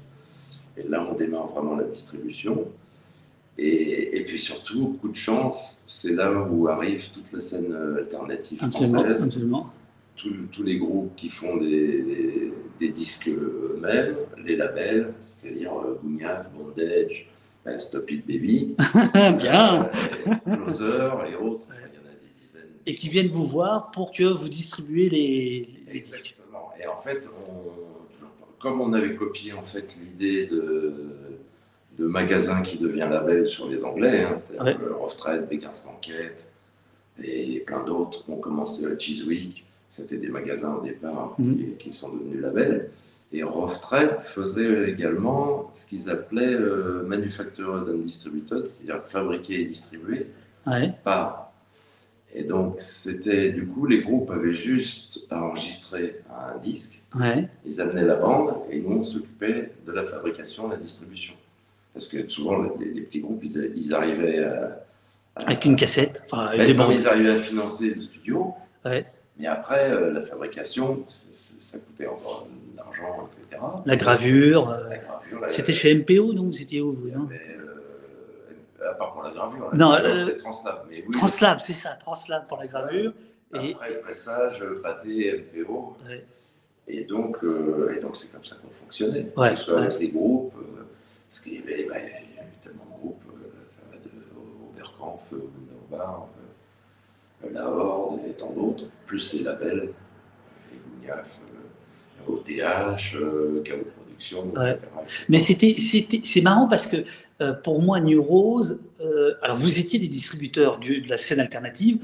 [0.78, 2.66] Et là, on démarre vraiment la distribution.
[3.58, 7.98] Et, et puis surtout, coup de chance, c'est là où arrive toute la scène euh,
[7.98, 9.70] alternative Absolument, française absolument.
[10.16, 16.00] tous, tous les groupes qui font des, des- des disques eux-mêmes, les labels, c'est-à-dire euh,
[16.02, 17.28] Gougnaf, Bondage,
[17.66, 18.74] euh, Stop It Baby,
[19.38, 19.84] Bien.
[20.46, 22.62] euh, Closer et autres, il y en a des dizaines.
[22.86, 26.16] Et qui viennent vous voir pour que vous distribuez les, les disques.
[26.16, 26.70] Exactement.
[26.82, 27.70] Et en fait, on-
[28.58, 30.94] comme on avait copié en fait l'idée de,
[31.98, 34.88] de magasin qui devient label sur les Anglais, hein, c'est-à-dire Ouais.
[34.94, 36.32] Rough Trade, Beggars Banquet
[37.22, 39.64] et plein d'autres ont commencé à Chiswick.
[39.88, 41.56] C'était des magasins au départ Mhm.
[41.56, 42.90] qui, qui sont devenus labels.
[43.34, 49.64] Et Rough Trade faisait également ce qu'ils appelaient euh, Manufactured and Distributed, c'est-à-dire fabriquer et
[49.64, 50.26] distribuer
[50.66, 51.52] Ouais, par.
[52.34, 57.48] Et donc, c'était du coup, les groupes avaient juste à enregistrer un disque, ouais.
[57.66, 61.34] ils amenaient la bande et nous, on s'occupait de la fabrication et la distribution.
[61.92, 64.78] Parce que souvent, les, les petits groupes, ils, ils arrivaient à.
[65.36, 68.54] à- Avec une cassette, enfin, des non, ils arrivaient à financer le studio.
[68.84, 69.04] Ouais.
[69.38, 73.62] Mais après, euh, la fabrication, ça coûtait encore de l'argent, etc.
[73.86, 74.70] La gravure.
[74.70, 74.88] euh,
[75.30, 79.30] gravure, C'était chez MPO, non Vous étiez où vous, non euh, à part pour la
[79.30, 79.70] gravure.
[79.74, 80.84] Non, c'était Translab.
[80.90, 83.12] Mais oui, Translab, c'est ça, Translab pour la gravure.
[83.54, 85.96] Et, Après, pressage, pâté, MPO.
[86.08, 86.24] ouais.
[86.88, 87.36] Et donc,
[87.96, 89.28] et donc c'est comme ça qu'on fonctionnait.
[89.36, 90.52] Ouais, que ce soit avec les groupes,
[91.32, 93.96] parce qu'il y avait, bah, il y a eu tellement de groupes, euh, ça va
[93.96, 94.10] de
[94.70, 96.28] Oberkampf, Wunderbar,
[97.44, 99.94] euh, La Horde et tant d'autres, plus les labels,
[100.70, 104.72] les Gougnaf, euh, OTH, euh, KO Productions, Ouais.
[104.72, 104.86] etc.
[105.30, 107.02] Mais c'était, c'est marrant parce que
[107.40, 111.40] euh, pour moi, New Rose, euh, alors vous étiez des distributeurs du- de la scène
[111.40, 111.96] alternative,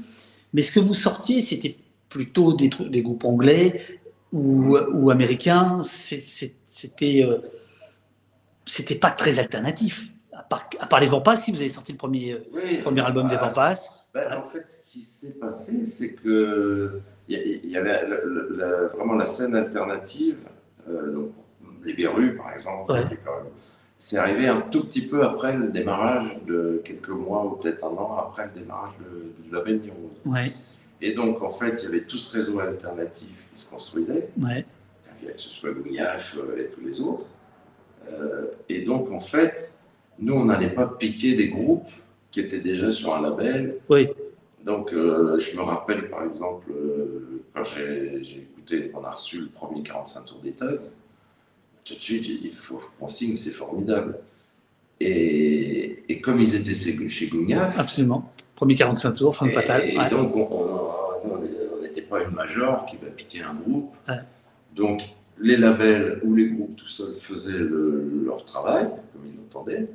[0.53, 1.75] mais ce que vous sortiez, c'était
[2.09, 2.69] plutôt des,
[3.03, 3.79] groupes anglais
[4.33, 5.83] ou, ou américains.
[5.83, 7.37] C'était, euh,
[8.69, 10.07] c'était pas très alternatif.
[10.33, 13.01] À part, à part les Vampas, si vous avez sorti le premier, euh, Oui, premier
[13.01, 13.89] album des bah, Vampas.
[14.13, 19.27] Ben, en fait, ce qui s'est passé, c'est que il y, avait la- vraiment la
[19.27, 20.37] scène alternative,
[20.89, 21.31] euh, donc
[21.83, 23.01] les Berus par exemple, Ouais.
[23.99, 27.89] c'est arrivé un tout petit peu après le démarrage de quelques mois ou peut-être un
[27.89, 29.95] an après le démarrage de- du label Nirose.
[30.25, 30.51] Ouais,
[31.01, 34.65] Et donc, en fait, il y avait tout ce réseau alternatif qui se construisait, ouais,
[35.21, 37.25] que ce soit Gougnaf euh, et tous les autres.
[38.11, 39.73] Euh, et donc, en fait,
[40.19, 41.89] nous, on n'allait pas piquer des groupes
[42.31, 44.07] qui étaient déjà sur un label oui,
[44.63, 49.47] donc, euh, je me rappelle par exemple, euh, quand j'ai écouté, on a reçu le
[49.47, 50.89] premier 45 tours Tuds,
[51.85, 54.19] tout de suite, il faut qu'on signe, c'est formidable.
[54.99, 58.31] Et, et comme ils étaient chez Gougnaf, absolument.
[58.55, 59.89] Premier 45 tours, femme fatale.
[59.89, 60.09] et ouais.
[60.09, 60.89] donc on-
[61.81, 63.95] n'était pas une major qui va piquer un groupe.
[64.07, 64.19] Ouais.
[64.75, 65.01] Donc,
[65.39, 69.85] les labels ou les groupes tout seuls faisaient le- leur travail, comme ils l'entendaient.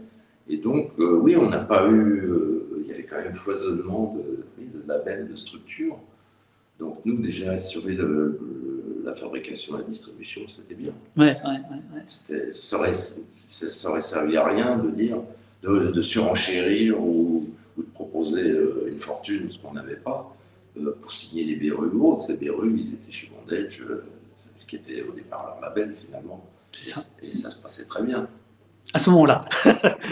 [0.48, 2.20] Et donc, euh, oui, on n'a pas eu.
[2.30, 4.44] euh, il y avait quand même foisonnement de,
[4.86, 5.98] labels, de structures.
[6.78, 8.04] Donc, nous, déjà, assurer le-
[8.40, 10.92] le- la fabrication la distribution, c'était bien.
[11.16, 11.60] Ouais, ouais,
[11.96, 12.06] ouais,
[12.54, 15.18] Ça aurait, ça, aurait servi à rien de dire,
[15.62, 20.34] de, de surenchérir ou, ou de proposer euh, une fortune, ce qu'on n'avait pas,
[21.00, 22.26] pour signer les Berus ou autres.
[22.30, 23.82] Les Berus, ils étaient chez Bondage,
[24.66, 26.44] qui était au départ leur label finalement.
[26.72, 27.02] C'est ça.
[27.22, 28.28] Et ça se passait très bien.
[28.92, 29.44] À ce moment-là.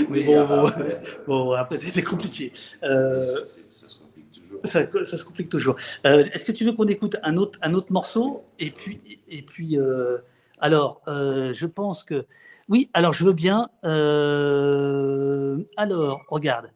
[0.09, 0.83] Oui, Bon, après, bon.
[0.83, 0.94] euh,
[1.26, 2.52] Bon, après, c'était compliqué.
[2.83, 4.61] Euh, ça, se complique toujours.
[4.64, 5.76] Ça, ça se complique toujours.
[6.07, 8.44] Euh, Est-ce que tu veux qu'on écoute un autre, un autre morceau?
[8.59, 9.78] Et puis, et puis
[10.61, 12.24] alors, je pense que.
[12.68, 13.68] Oui, alors je veux bien.
[15.76, 16.70] alors, regarde.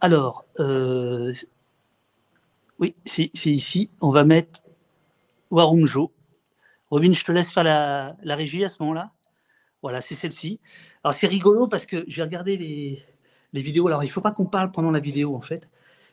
[0.00, 0.44] Alors,
[2.78, 3.90] oui, c'est ici.
[4.00, 4.62] On va mettre
[5.50, 6.12] Warumjo.
[6.90, 9.12] Robin, je te laisse faire la, régie à ce moment-là.
[9.82, 10.60] Voilà, c'est celle-ci.
[11.02, 13.04] Alors, c'est rigolo parce que j'ai regardé les,
[13.52, 13.86] vidéos.
[13.86, 15.68] Alors, il ne faut pas qu'on parle pendant la vidéo, en fait.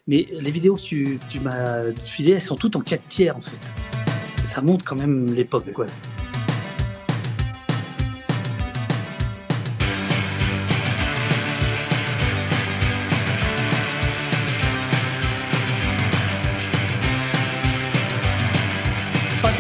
[0.07, 3.57] Mais les vidéos que tu, m'as filées, elles sont toutes en 4 tiers, en fait.
[4.47, 5.65] Ça montre quand même l'époque.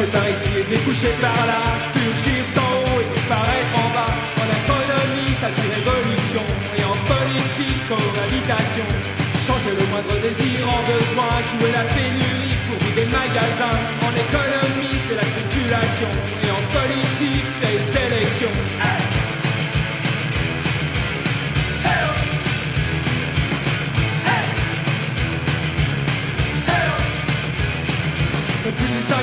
[0.01, 1.61] Passer par ici et découcher par là,
[1.93, 4.13] surgir d'en haut et disparaître en bas.
[4.41, 6.45] En astronomie, ça suit révolution,
[6.77, 8.87] et en politique, cohabitation.
[9.45, 13.73] Changer le moindre désir en besoin, jouer la pénurie pour vider le magasin.
[14.05, 16.11] En économie, c'est la spéculation,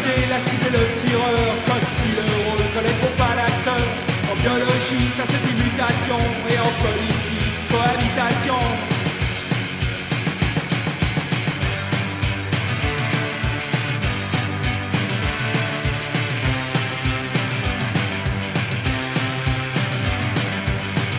[0.08, 1.54] Distinguer la et le tireur.
[1.66, 3.86] Comme si le rôle collait pour pas l'acteur
[4.30, 6.18] En biologie, ça c'est une mutation.
[6.48, 8.60] Et en politique, cohabitation.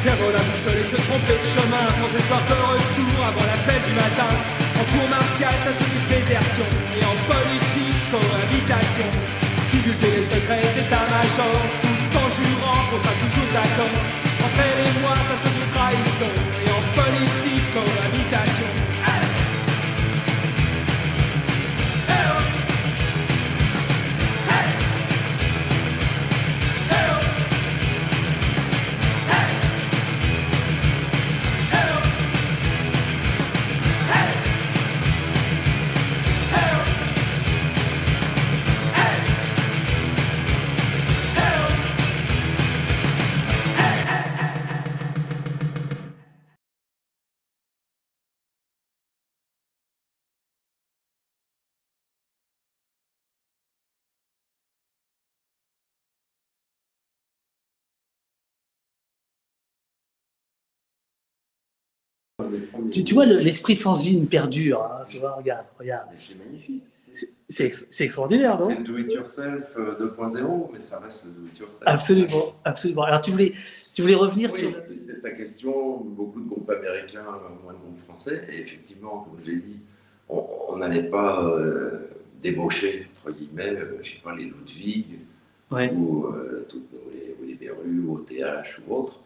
[0.03, 1.85] Perdre la boussole et se tromper de chemin.
[1.99, 4.33] Sans espoir de retour avant l'appel du matin.
[4.79, 6.65] En cours martial, ça se dit désertion.
[6.99, 9.09] Et en politique, cohabitation.
[9.71, 13.95] Divulguer les secrets d'état-major Tout en jurant qu'on sera toujours d'accord.
[14.45, 16.58] Entre elle et moi, ça
[62.91, 64.83] Tu, tu vois, le- l'esprit fanzine perdure.
[64.83, 66.07] hein, tu vois, regarde, regarde.
[66.17, 66.83] C'est magnifique.
[67.11, 68.67] C'est- C'est ex- c'est extraordinaire, non?
[68.69, 71.81] C'est le do-it-yourself euh, 2.0, mais ça reste le do-it-yourself.
[71.85, 73.01] Absolument, absolument.
[73.03, 73.53] Alors, tu voulais,
[73.95, 74.71] tu voulais revenir Oui, sur.
[74.87, 77.25] c'était ta question, beaucoup de groupes américains,
[77.63, 79.77] moins de groupes français, et effectivement, comme je l'ai dit,
[80.29, 82.07] on on n'allait pas euh,
[82.43, 85.07] débaucher, entre guillemets, euh, je sais pas, les Ludwig,
[85.71, 85.91] Ouais.
[85.91, 89.19] ou, euh, toutes- ou les, ou les Beru, ou OTH, ou autres.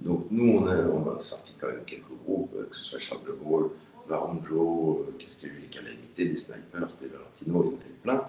[0.00, 3.32] Donc nous, on a, sorti quand même quelques groupes, euh, que ce soit Charles de
[3.32, 3.70] Gaulle,
[4.08, 7.56] Baranjo, euh, qu'est-ce qu'il y a eu, les Calamités, des Snipers, des Valentino, il y
[7.56, 8.22] en avait plein,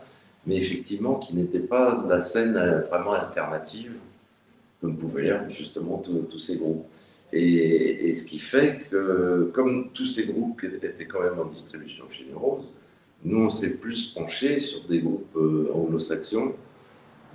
[0.45, 3.93] mais effectivement qui n'étaient pas la scène euh, vraiment alternative,
[4.82, 6.86] comme pouvaient l'être justement tous ces groupes.
[7.34, 12.25] Et, ce qui fait que, comme tous ces groupes étaient quand même en distribution chez
[12.25, 12.69] Neurose,
[13.23, 16.53] nous on s'est plus penché sur des groupes euh, anglo-saxons,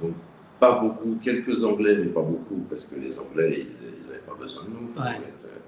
[0.00, 0.12] donc
[0.58, 4.68] pas beaucoup, quelques anglais, mais pas beaucoup, parce que les anglais, ils pas besoin de
[4.70, 4.88] nous.
[4.88, 5.10] faut Ouais.
[5.16, 5.58] être, euh,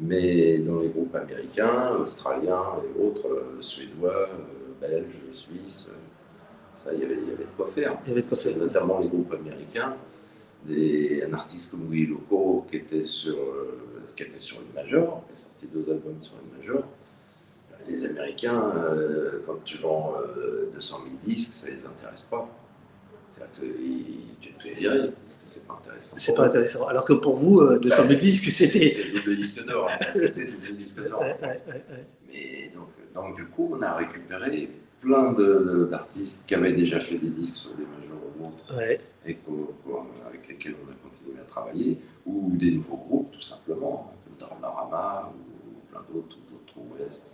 [0.00, 4.36] mais dans les groupes américains, australiens et autres, euh, suédois, euh,
[4.80, 5.90] belges, suisses,
[6.74, 7.98] ça, il y avait, il y avait de quoi faire.
[8.04, 8.56] Il y avait de quoi faire.
[8.56, 9.96] Notamment les groupes américains,
[10.64, 13.36] des, un artiste comme Willy Loco qui était sur,
[14.16, 16.84] qui était sur une major, qui a sorti deux albums sur une major.
[17.88, 22.48] Les Américains, euh, quand tu vends euh, 200 000 disques, ça les intéresse pas.
[23.32, 23.66] C'est-à-dire que
[24.40, 26.16] tu te fais virer, parce que c'est pas intéressant.
[26.18, 26.86] C'est pas intéressant.
[26.86, 28.88] Alors que pour vous, euh, 200 000 disques, c'était.
[28.88, 29.90] C'est le double disque d'or.
[30.10, 31.20] C'était le double disque d'or.
[31.20, 32.04] Ouais, ouais, ouais, ouais.
[32.28, 35.32] Mais donc, donc, du coup, on a récupéré plein
[35.90, 37.96] d'artistes qui avaient déjà fait des disques sur des majors
[38.76, 39.00] Ouais.
[39.26, 39.36] et
[40.26, 45.32] avec lesquels on a continué à travailler, ou des nouveaux groupes tout simplement, comme Dharmarama
[45.34, 47.32] ou plein d'autres, ou d'autres Ouest.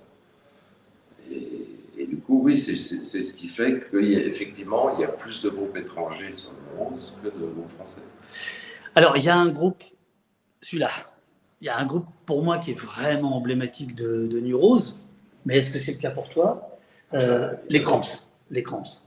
[1.30, 5.48] Et, et du coup, oui, c'est ce qui fait qu'effectivement, il y a plus de
[5.50, 8.02] groupes étrangers sur le que de groupes français.
[8.94, 9.82] Alors, il y a un groupe,
[10.60, 10.90] celui-là.
[11.60, 14.98] Il y a un groupe pour moi qui est vraiment emblématique de, de New Rose.
[15.46, 16.76] Mais est-ce que c'est le cas pour toi?
[17.14, 18.02] Euh, Les Cramps.
[18.50, 19.02] Les Cramps.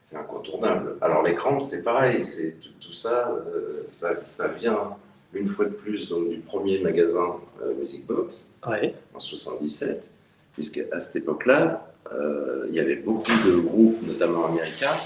[0.00, 0.96] C'est incontournable.
[1.00, 4.96] Alors les crampes, c'est pareil, c'est tout, tout ça, euh, ça, ça vient
[5.32, 8.96] une fois de plus donc, du premier magasin euh, Music Box Ouais.
[9.14, 10.10] en 77,
[10.54, 14.96] puisque à cette époque-là, euh, il y avait beaucoup de groupes, notamment américains,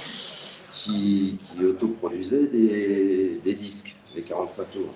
[0.75, 4.95] qui, qui autoproduisaient des, des disques, des 45 tours.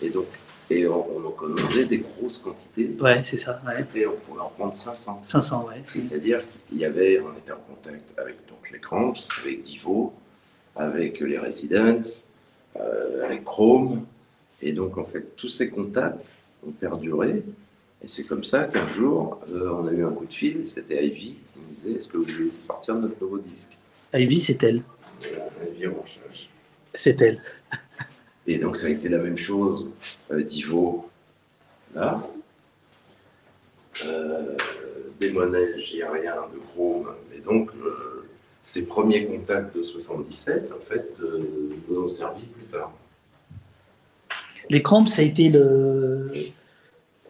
[0.00, 0.26] Et donc,
[0.70, 2.90] et on, on en commandait des grosses quantités.
[3.00, 3.60] Ouais, c'est ça.
[3.66, 3.74] ouais.
[3.76, 5.20] C'était, on pouvait en prendre 500.
[5.22, 5.82] 500, ouais.
[5.84, 10.12] C'est-à-dire qu'il y avait, on était en contact avec donc, les Cramps, avec Divo,
[10.76, 12.00] avec les Residents,
[12.76, 14.06] euh, avec Chrome.
[14.62, 16.28] Et donc, en fait, tous ces contacts
[16.66, 17.42] ont perduré.
[18.04, 21.06] Et c'est comme ça qu'un jour, euh, on a eu un coup de fil, c'était
[21.06, 23.78] Ivy, qui nous disait Est-ce que vous voulez sortir notre nouveau disque?
[24.12, 24.82] Ivy, c'est elle.
[25.36, 26.48] Là, Ivy recherche.
[26.92, 27.42] C'est elle.
[28.46, 29.88] Et donc, ça a été la même chose.
[30.30, 31.08] Euh, Divo,
[31.94, 32.20] là.
[34.06, 34.56] Euh,
[35.20, 37.08] des monnaies, rien de Chrome.
[37.30, 38.26] Mais donc, euh,
[38.62, 42.92] ces premiers contacts de 77, en fait, euh, nous ont servi plus tard.
[44.70, 46.30] Les crampes, ça a été le...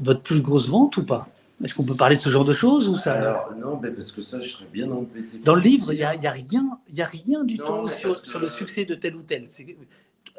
[0.03, 1.29] votre plus grosse vente ou pas?
[1.63, 3.13] Est-ce qu'on peut parler de ce genre de choses ou ça?
[3.13, 5.39] Alors, non, mais parce que ça, je serais bien embêté.
[5.45, 7.89] Dans le livre, il n'y a, y a rien, y a rien du Non, tout
[7.89, 9.47] sur, parce que- sur le succès de tel ou tel.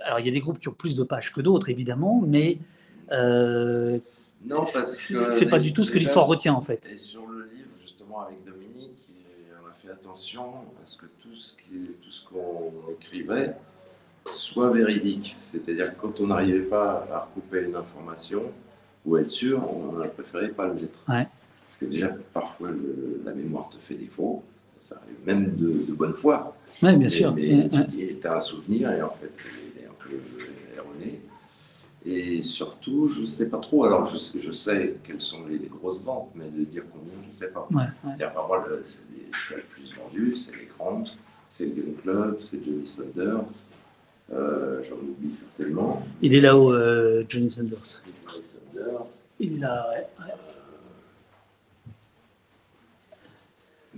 [0.05, 2.57] Alors, il y a des groupes qui ont plus de pages que d'autres, évidemment, mais
[3.11, 3.99] euh,
[4.45, 6.85] Non, c'est pas du tout ce que l'histoire retient, en fait.
[6.91, 9.09] Et sur le livre, justement, avec Dominique,
[9.63, 13.55] on a fait attention à ce que tout ce qui- tout ce qu'on écrivait
[14.25, 15.37] soit véridique.
[15.41, 18.43] C'est-à-dire que quand on n'arrivait pas à recouper une information
[19.05, 20.99] ou être sûr, on a préféré pas le mettre.
[21.09, 21.27] Ouais.
[21.67, 24.43] Parce que déjà, parfois, le- la mémoire te fait défaut.
[24.89, 26.55] Ça arrive même de, de bonne foi.
[26.81, 27.33] Oui, bien sûr.
[27.33, 30.19] Mais tu as un souvenir et en fait, c'est un peu
[30.75, 31.21] erroné.
[32.05, 33.85] Et surtout, je ne sais pas trop.
[33.85, 37.13] Alors, je sais, je sais quelles sont les, les grosses ventes, mais de dire combien,
[37.23, 37.67] je ne sais pas.
[37.71, 38.29] Ouais, ouais.
[38.33, 41.05] Par moi, le- c'est les- ce qui a le plus vendu, c'est les Cramps,
[41.49, 43.45] c'est le Gun Club, c'est Johnny Saunders.
[44.33, 46.05] Euh, J'en oublie certainement.
[46.21, 48.01] Il est là-haut, euh, Johnny Sanders.
[48.73, 49.03] Johnny.
[49.39, 50.07] Il est là, ouais.
[50.25, 50.33] ouais.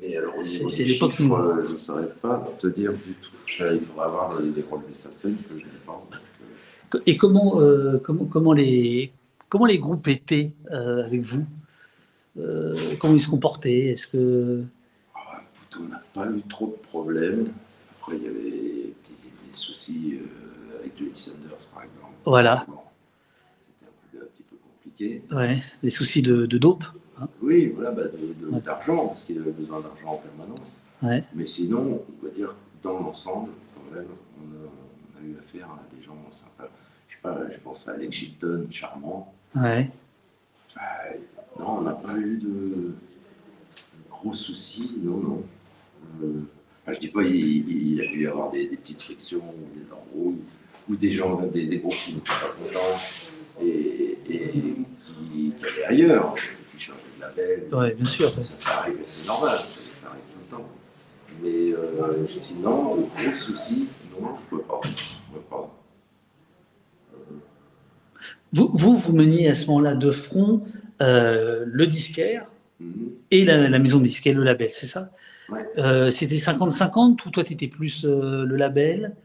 [0.02, 3.32] Mais alors, au niveau des chiffres, euh, je ne saurais pas te dire du tout.
[3.48, 5.93] Ça, il faudra avoir des, des relevés SACEM que je n'ai pas.
[5.93, 9.13] donc, euh, Et comment, euh, comment, comment, les,
[9.48, 11.45] comment les groupes étaient euh, avec vous?
[12.38, 13.88] Euh, Comment ils se comportaient?
[13.91, 14.63] Est-ce que.
[15.15, 17.48] Ah, écoute, on n'a pas eu trop de problèmes.
[17.98, 18.93] Après, il y avait des,
[19.56, 22.13] soucis euh, avec Johnny Sanders, par exemple.
[22.26, 22.65] Voilà.
[22.68, 25.24] C'était un, peu- un petit peu compliqué.
[25.32, 26.84] Ouais, des soucis de, de dope
[27.41, 28.62] Oui, voilà, bah, de- de- Ouais.
[28.62, 30.80] d'argent, parce qu'il avait besoin d'argent en permanence.
[31.02, 31.24] Ouais.
[31.34, 34.08] Mais sinon, on va dire dans l'ensemble, quand même,
[34.39, 36.70] on a, on a eu affaire à des gens sympas.
[37.08, 39.34] Je sais pas, je pense à Alex Chilton, charmant.
[39.56, 39.89] Ouais.
[40.78, 40.82] Euh,
[41.60, 42.94] non, on n'a pas eu de, de
[44.10, 45.44] gros soucis, non, non.
[46.24, 46.41] Euh,
[46.86, 49.80] enfin, je dis pas, il, il a dû y avoir des, des petites frictions, ou
[49.80, 50.43] des embrouilles,
[50.88, 53.02] ou des gens, des, des groupes qui n'étaient pas contents
[53.62, 57.63] et, et qui, qui allaient ailleurs, qui changeaient de label.
[57.74, 58.32] Ouais, bien sûr.
[58.43, 60.69] Ça, ça arrive, c'est normal, ça, arrive tout le temps.
[61.41, 64.88] Mais euh, sinon, de gros soucis, non, je ne vois pas.
[64.88, 65.76] Je vois pas.
[68.54, 70.62] Vous, vous, vous meniez à ce moment-là de front
[71.02, 72.48] euh, le disquaire
[73.32, 75.12] Et la, la maison de disque et le label, c'est ça?
[75.50, 75.65] Ouais.
[75.78, 79.15] Euh, C'était 50-50 ou toi, tu étais plus euh, le label?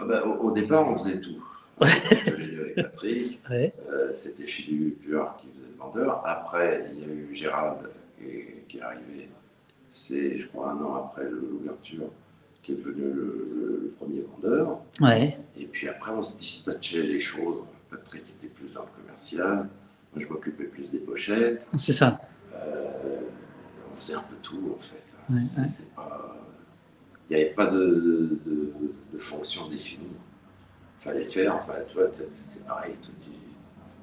[0.00, 1.36] Ah bah, au, au départ, on faisait tout.
[1.80, 1.88] Ouais.
[2.26, 3.40] Avec Patrick.
[3.50, 3.72] Ouais.
[3.90, 6.22] Euh, C'était Philippe Puard qui faisait le vendeur.
[6.26, 7.78] Après, il y a eu Gérald
[8.18, 8.24] qui,
[8.68, 9.28] qui est arrivé,
[9.90, 12.08] c'est je crois un an après l'ouverture,
[12.62, 14.78] qui est devenu le, le- le premier vendeur.
[15.58, 17.58] Et puis après, on se dispatchait les choses.
[17.90, 19.68] Patrick était plus dans le commercial.
[20.14, 21.66] Moi, je m'occupais plus des pochettes.
[21.76, 22.20] C'est ça.
[23.92, 25.16] Euh, on faisait un peu tout, en fait.
[25.30, 25.66] Ouais, C'est- ouais.
[25.66, 26.36] c'est pas-
[27.30, 28.72] Il n'y avait pas de, de, de-
[29.12, 30.04] de fonction définie.
[31.00, 32.94] Il fallait faire, enfin, tu vois, c'est- pareil.
[33.00, 33.30] Tu, tu-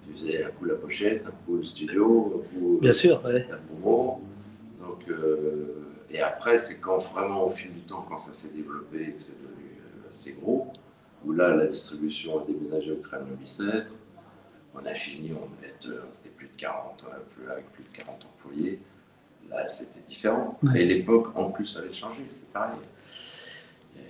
[0.08, 3.23] tu faisais un coup la pochette, un coup le studio, un coup Bien sûr.
[3.23, 3.45] Ouais.
[3.49, 4.21] la promo.
[4.82, 9.12] Donc, euh, et après, c'est quand vraiment, au fil du temps, quand ça s'est développé,
[9.13, 10.71] que c'est devenu euh, assez gros,
[11.25, 13.91] où là, la distribution a déménagé au crème de Bicêtre.
[14.73, 17.84] On a fini, on devait être, euh, c'était plus de 40, euh, plus, avec plus
[17.84, 18.80] de 40 employés.
[19.49, 20.58] Là, c'était différent.
[20.63, 20.82] Ouais.
[20.82, 22.75] Et l'époque, en plus, avait changé, c'est pareil.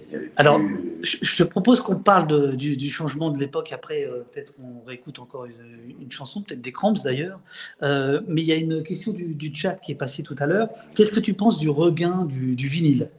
[0.08, 0.60] Il y avait plus- Alors,
[1.02, 3.72] Je, te propose qu'on parle de- du, du changement de l'époque.
[3.72, 7.40] Après, euh, peut-être qu'on réécoute encore une, une chanson, peut-être des Cramps d'ailleurs.
[7.84, 10.46] Euh, mais il y a une question du, du chat qui est passée tout à
[10.46, 10.68] l'heure.
[10.96, 13.12] Qu'est-ce que tu penses du regain du, du vinyle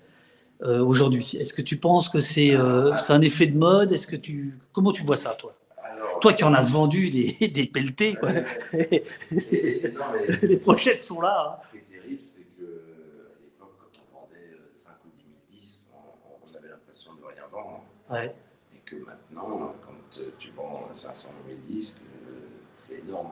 [0.63, 1.37] euh, aujourd'hui?
[1.41, 2.55] Est-ce que tu penses que c'est
[2.99, 3.93] c'est un effet de mode?
[3.93, 5.57] Est-ce que tu comment tu vois ça, toi?
[5.83, 8.31] Alors, Toi qui en as vendu des, des pelletés, quoi.
[8.75, 9.05] et-
[9.53, 11.55] et- non, mais- les pochettes sont là.
[11.55, 11.59] hein.
[11.65, 15.25] Ce qui est terrible, c'est que à l'époque, quand on vendait euh, 5 ou 10
[15.57, 17.85] 000 disques, on, on avait l'impression de rien vendre.
[18.11, 18.35] Ouais.
[18.75, 22.33] Et que maintenant, quand euh, tu vends 500 000 disques, euh,
[22.79, 23.31] c'est énorme.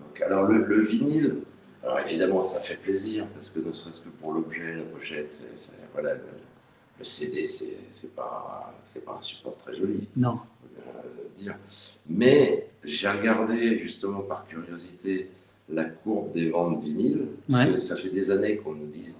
[0.00, 1.36] Donc, alors le, le vinyle,
[1.82, 5.42] alors évidemment, ça fait plaisir parce que ne serait-ce que pour l'objet, la pochette,
[5.92, 6.20] voilà, le,
[6.98, 10.40] le CD, c'est, c'est pas, c'est pas un support très joli Non.
[10.78, 10.82] euh,
[11.38, 11.56] dire.
[12.08, 15.30] Mais j'ai regardé justement par curiosité
[15.68, 17.72] la courbe des ventes vinyles, parce Ouais.
[17.74, 19.14] que ça fait des années qu'on nous dit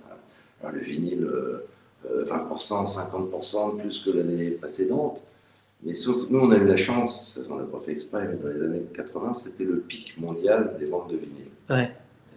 [0.62, 1.66] ah, le vinyle euh, euh,
[2.08, 5.20] 20%, 50% de plus que l'année précédente.
[5.82, 8.26] Mais sauf que nous, on a eu la chance, ça, on n'a pas fait exprès,
[8.26, 11.48] mais dans les années 80, c'était le pic mondial des ventes de vinyle.
[11.68, 11.90] Ouais.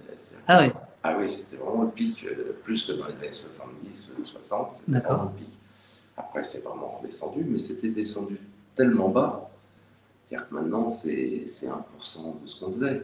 [0.10, 0.14] Euh,
[0.48, 0.74] Ah ouais.
[1.04, 4.74] ah oui, c'était vraiment le pic, euh, plus que dans les années 70, euh, 60,
[4.74, 5.18] c'était D'accord.
[5.18, 5.54] vraiment le pic.
[6.18, 8.38] Après, c'est vraiment redescendu, mais c'était descendu
[8.76, 9.50] tellement bas,
[10.28, 13.04] c'est-à-dire que maintenant, c'est c'est 1% de ce qu'on faisait.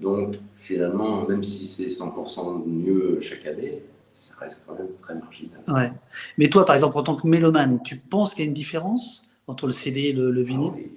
[0.00, 3.82] Donc, finalement, même si c'est 100% mieux chaque année,
[4.14, 5.60] ça reste quand même très marginal.
[5.68, 5.92] Ouais.
[6.38, 9.26] Mais toi, par exemple, en tant que mélomane, tu penses qu'il y a une différence
[9.48, 10.92] entre le CD et le, le vinyle Ah oui,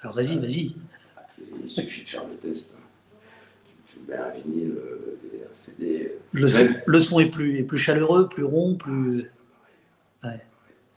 [0.00, 0.74] Alors vas-y, vas-y.
[1.16, 1.20] ah,
[1.62, 2.78] il suffit de faire le test.
[2.78, 2.82] hein.
[3.86, 6.14] Tu tu mets un vinyle euh, et un CD.
[6.32, 9.30] Le son, Même- le son est, plus, est plus chaleureux, plus rond, plus.
[10.24, 10.40] Ouais.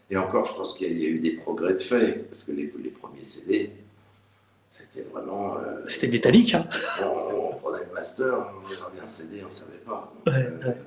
[0.10, 2.26] Et encore, je pense qu'il y a- il y a eu des progrès de fait,
[2.30, 3.72] parce que les, les premiers CD,
[4.72, 5.58] c'était vraiment.
[5.58, 6.54] euh, C'était métallique.
[6.54, 6.66] Hein.
[7.02, 10.14] On, on prenait le master, on avait un CD, on ne savait pas.
[10.26, 10.78] Donc, Ouais, euh, ouais.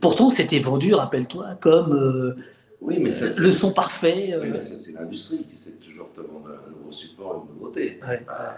[0.00, 2.36] Pourtant, c'était vendu, rappelle-toi, comme euh,
[2.80, 4.30] Oui, mais ça, c'est le son parfait.
[4.32, 7.46] euh, Oui, mais ça, c'est l'industrie qui essaie de toujours te vendre un nouveau support,
[7.48, 8.00] une nouveauté.
[8.06, 8.56] Ouais, Bah,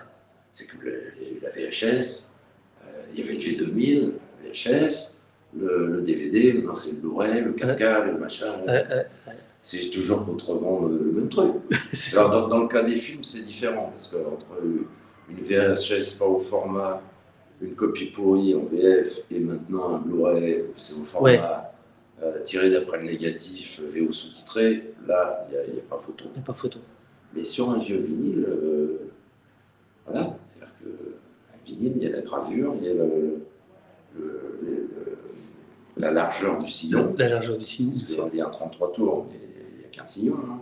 [0.52, 1.12] C'est que le-
[1.42, 2.26] la VHS,
[2.84, 4.12] euh, il y avait le G2000,
[4.44, 5.14] la VHS,
[5.56, 8.54] le, le DVD, c'est le Blu-ray, le 4K, le machin.
[8.66, 8.84] ouais,
[9.62, 11.52] C'est toujours pour te revendre le même truc.
[12.12, 14.46] Alors, dans, dans le cas des films, c'est différent, parce qu'entre
[15.30, 17.00] une VHS pas au format,
[17.60, 21.40] une copie pourrie en VF, et maintenant un Blu-ray où c'est au format Ouais.
[22.22, 25.82] euh, tiré d'après le négatif, euh, VO sous-titré, là, il n'y a, il y a
[25.82, 26.24] pas photo.
[26.26, 26.78] Il n'y a pas photo.
[27.34, 28.98] Mais sur un vieux vinyle, euh,
[30.06, 33.42] voilà, c'est-à-dire qu'un vinyle, il y a la gravure, il y a le-
[34.16, 34.88] le- le- le-
[35.96, 37.90] la largeur du sillon, La largeur du sillon.
[37.90, 39.38] parce qu'on dit un 33 tours, mais
[39.74, 40.36] il n'y a qu'un sillon.
[40.48, 40.60] hein.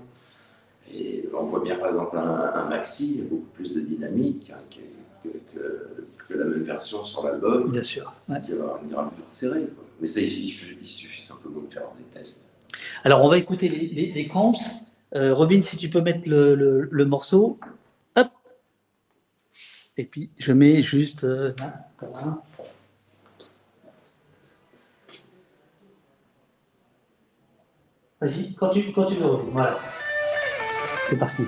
[0.92, 2.22] Et on voit bien par exemple un,
[2.54, 6.44] un maxi, il y a beaucoup plus de dynamique hein, que, que- que- que la
[6.44, 8.12] même version sur l'album, Bien sûr.
[8.28, 8.40] ouais.
[8.44, 8.94] qui va avoir une
[9.30, 9.68] serrée.
[10.00, 10.50] Mais ça, il, il
[10.86, 12.50] suffit- simplement de faire des tests.
[13.04, 14.54] Alors, on va écouter les, les, les Cramps.
[15.14, 17.58] Euh, Robin, si tu peux mettre le, le- le morceau.
[18.16, 18.28] Hop.
[19.96, 21.24] Et puis, je mets juste.
[21.24, 21.52] euh,
[22.02, 22.42] là.
[28.20, 29.50] Vas-y, quand tu, quand tu veux, Robin.
[29.52, 29.78] Voilà.
[31.08, 31.42] C'est parti.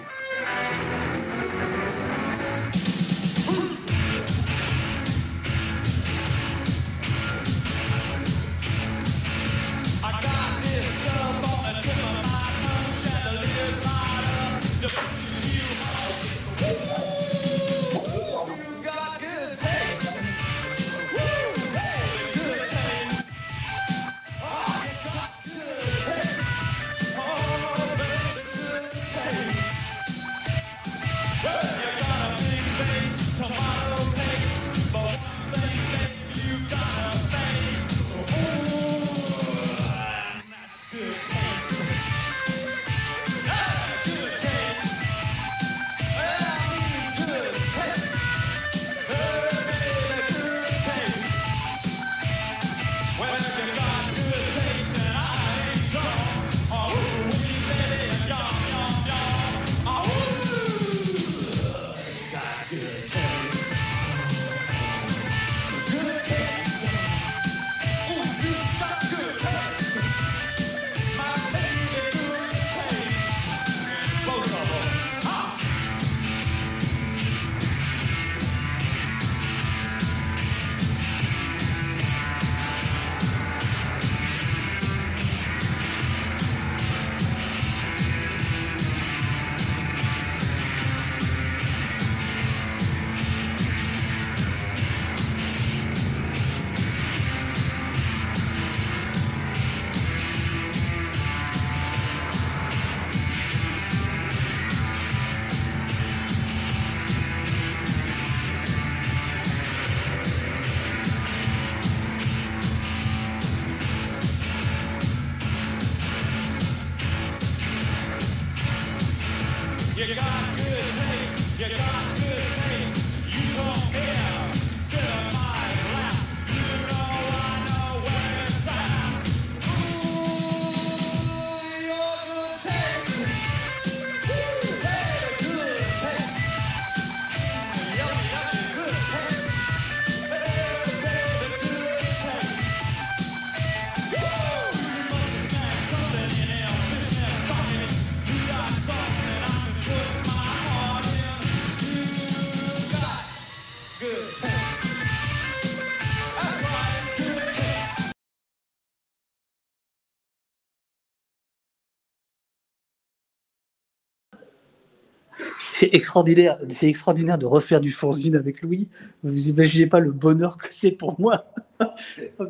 [165.78, 168.88] C'est extraordinaire, c'est extraordinaire de refaire du fanzine avec Louis.
[169.22, 171.44] Vous imaginez pas le bonheur que c'est pour moi.
[171.80, 172.44] Oh,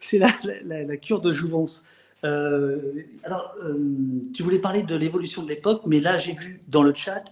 [0.00, 1.84] C'est- la, la- la- la cure de jouvence.
[2.24, 2.78] Euh,
[3.24, 3.76] alors, euh,
[4.32, 7.24] tu voulais parler de l'évolution de l'époque, mais là j'ai vu dans le chat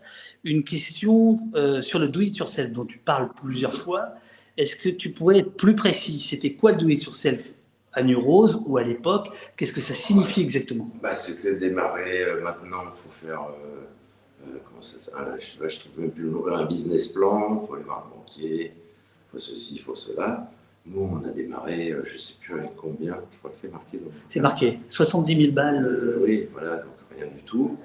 [0.44, 4.10] une question euh, sur le do it yourself dont tu parles plusieurs fois.
[4.58, 6.20] Est-ce que tu pourrais être plus précis?
[6.20, 7.52] C'était quoi le do it yourself?
[7.94, 10.88] À New Rose ou à l'époque Qu'est-ce que ça signifie exactement?
[11.02, 12.22] Bah, c'était démarrer.
[12.24, 13.42] euh, maintenant, il faut faire.
[13.42, 16.46] euh, euh, comment ça s'appelle je, sais pas, je trouve même plus le nom.
[16.48, 17.58] Un business plan.
[17.62, 18.72] Il faut aller voir le banquier.
[18.74, 20.50] Il faut ceci, il faut cela.
[20.86, 23.16] Nous, on a démarré, je ne sais plus avec combien.
[23.32, 23.98] Je crois que c'est marqué.
[24.28, 26.18] C'est marqué 70 000 balles.
[26.22, 27.78] Oui, voilà, donc rien du tout.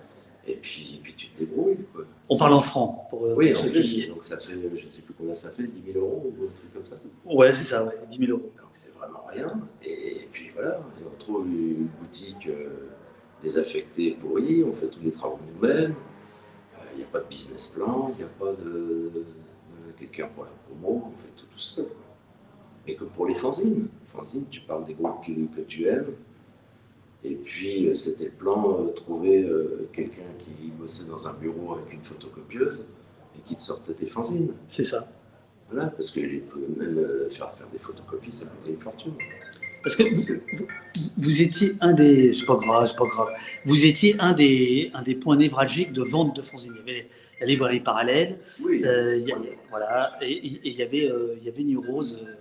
[0.52, 1.78] Et puis, puis tu te débrouilles.
[1.94, 2.06] Quoi.
[2.28, 3.08] On parle en francs.
[3.12, 5.14] Pour, euh, Oui, pour en ceux plus, qui- donc ça fait, je ne sais plus
[5.16, 6.96] combien ça fait, 10 000 euros ou un truc comme ça.
[7.26, 8.52] Ouais, c'est ça, ouais, 10 000 euros.
[8.58, 9.62] Donc c'est vraiment rien.
[9.84, 12.90] Et puis voilà, et on trouve une boutique euh,
[13.44, 15.94] désaffectée pourrie, on fait tous les travaux nous-mêmes.
[16.94, 19.26] Il n'y a pas de business plan, il n'y a pas de, de
[20.00, 21.86] quelqu'un pour la promo, on fait tout tout seul.
[21.86, 21.94] quoi.
[22.88, 23.88] Et que pour les fanzines.
[24.08, 26.14] Fanzines, tu parles des groupes que, que tu aimes.
[27.24, 31.74] Et puis euh, c'était le plan, euh, trouver euh, quelqu'un qui bossait dans un bureau
[31.74, 32.80] avec une photocopieuse
[33.38, 34.54] et qui te sortait des fanzines.
[34.68, 35.08] C'est ça.
[35.72, 36.44] Voilà, parce que les-
[36.78, 39.14] même euh, faire faire des photocopies, ça coûtait une fortune.
[39.84, 40.04] Parce que
[41.18, 42.34] vous, étiez un des.
[42.34, 43.30] C'est pas grave, c'est pas grave.
[43.66, 46.74] Vous étiez un des, un des points névralgiques de vente de fanzines.
[46.76, 47.08] Il y avait
[47.40, 49.34] la librairie parallèle, Oui, euh, il y
[49.70, 52.34] voilà, et, et- et il y avait, il y avait New Rose euh,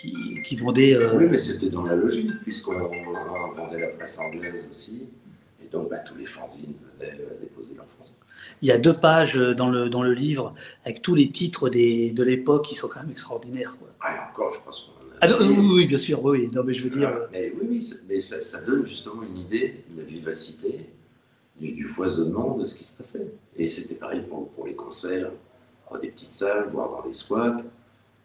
[0.00, 0.94] qui, qui vendait.
[0.94, 5.08] euh, oui, mais c'était dans la logique, puisqu'on on vendait la presse anglaise aussi.
[5.62, 8.16] Et donc, bah, tous les fanzines venaient euh, déposer leurs fanzines.
[8.62, 11.68] Il y a deux pages euh, dans le, dans le livre avec tous les titres
[11.68, 13.76] des, de l'époque qui sont quand même extraordinaires.
[13.78, 13.88] quoi.
[14.00, 16.48] Ah, encore, je pense qu'on Ah oui, oui, bien sûr, oui.
[16.54, 17.08] Non, mais je veux dire.
[17.10, 20.86] euh, Mais oui, oui, mais ça, ça donne justement une idée, une vivacité,
[21.60, 23.30] du, du foisonnement de ce qui se passait.
[23.56, 25.30] Et c'était pareil pour, pour les concerts,
[25.90, 27.58] dans des petites salles, voire dans les squats.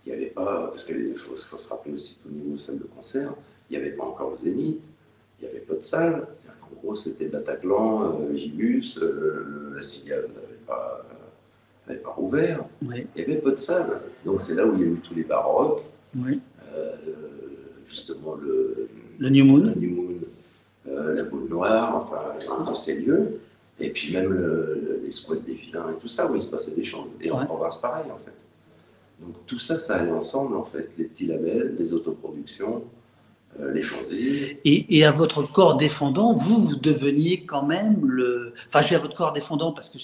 [0.06, 2.84] Il n'y avait pas, parce qu'il faut, faut se rappeler aussi qu'au niveau salle de
[2.84, 3.34] concert,
[3.70, 4.84] il n'y avait pas encore le Zénith,
[5.39, 6.28] il n'y avait pas de salle.
[6.38, 11.06] C'est-à-dire qu'en gros, c'était de l'Ataclan, euh, Gibus, euh, la Cigale n'avait pas,
[11.88, 12.64] n'avait pas rouvert.
[12.84, 12.88] Il
[13.18, 13.99] n'y avait pas de salle.
[14.24, 15.82] Donc c'est là où il y a eu tous les baroques,
[16.76, 16.95] euh,
[17.89, 18.88] justement le,
[19.18, 19.64] Le New Moon.
[19.64, 20.16] le New Moon,
[20.88, 23.39] euh, la boule noire, enfin, tous ces lieux.
[23.80, 26.49] Et puis même le- le- les squats des vilains et tout ça, où il se
[26.51, 27.08] passait des choses.
[27.22, 27.45] Et en Ouais.
[27.45, 28.32] province, pareil, en fait.
[29.22, 30.89] Donc tout ça, ça allait ensemble, en fait.
[30.97, 32.84] Les petits labels, les autoproductions,
[33.59, 34.57] euh, les fanzines.
[34.66, 38.53] Et, et à votre corps défendant, vous, vous deveniez quand même le.
[38.68, 39.97] Enfin, j'ai à votre corps défendant parce que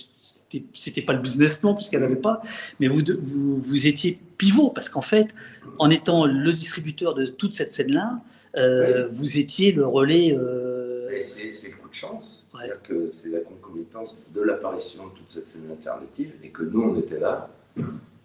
[0.73, 2.41] c'était, pas le business plan, puisqu'elle n'avait pas,
[2.79, 5.29] mais vous, de- vous, vous étiez pivot, parce qu'en fait,
[5.79, 8.19] en étant le distributeur de toute cette scène-là,
[8.57, 10.35] euh, vous étiez le relais.
[10.37, 12.47] euh, c'est coup de chance.
[12.53, 12.61] Ouais.
[12.61, 16.81] C'est-à-dire que c'est la concomitance de l'apparition de toute cette scène alternative et que nous,
[16.81, 17.49] on était là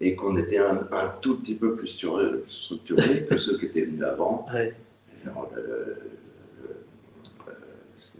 [0.01, 3.83] et qu'on était un, un tout petit peu plus structuré, structuré que ceux qui étaient
[3.85, 4.47] venus avant.
[4.55, 4.75] ouais.
[5.25, 5.97] Genre, le- le-
[6.63, 6.77] le-
[7.49, 7.53] euh,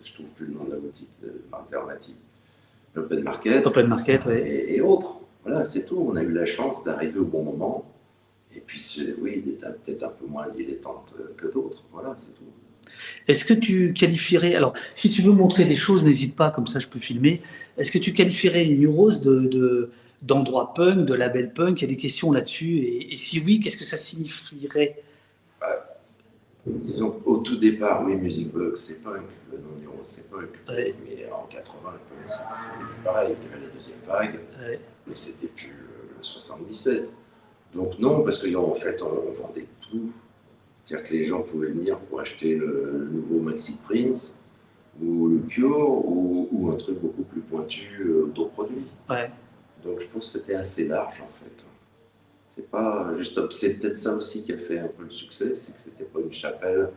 [0.05, 2.15] je trouve plus le nom de la boutique de Marc Zermati,
[2.95, 4.41] l'Open Market Open Market, ouais.
[4.49, 5.21] et, et autres.
[5.45, 5.99] Voilà, c'est tout.
[6.11, 7.89] On a eu la chance d'arriver au bon moment.
[8.55, 8.83] Et puis,
[9.21, 11.85] oui, d'être peut-être un peu moins dilettante que d'autres.
[11.93, 12.51] Voilà, c'est tout.
[13.29, 16.79] Est-ce que tu qualifierais, alors si tu veux montrer des choses, n'hésite pas, comme ça
[16.79, 17.43] je peux filmer.
[17.77, 19.91] Est-ce que tu qualifierais New Rose de, de-
[20.23, 22.79] d'endroit punk, de label punk Il y a des questions là-dessus.
[22.79, 25.03] Et, et si oui, qu'est-ce que ça signifierait?
[26.67, 29.23] Disons, au tout départ, oui, Music Box, c'est punk.
[29.53, 30.49] Le nom du c'est punk.
[30.69, 30.95] Ouais.
[31.05, 33.35] Mais en 80, le punk, c'était- plus pareil.
[33.41, 34.41] Il y avait la deuxième vague.
[34.61, 34.81] Ouais.
[35.07, 35.69] mais c'était plus
[36.17, 37.13] le 77.
[37.75, 40.13] Donc non, parce qu'en fait, on, on vendait tout.
[40.85, 44.41] C'est-à-dire que les gens pouvaient venir pour acheter le, le nouveau Maxi Prince
[45.03, 48.87] ou le Cure ou, ou un truc beaucoup plus pointu euh, autoproduit.
[49.11, 49.31] Ouais.
[49.87, 51.65] Donc je pense que c'était assez large en fait.
[52.57, 55.75] C'est pas juste, c'est peut-être ça aussi qui a fait un peu le succès, c'est
[55.75, 56.91] que c'était pas une chapelle.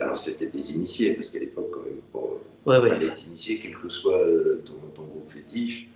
[0.00, 2.90] Alors c'était des initiés parce qu'à l'époque quand même, bon, Ouais, il ouais.
[2.90, 5.88] fallait être initié, quel que soit euh, ton, ton groupe fétiche.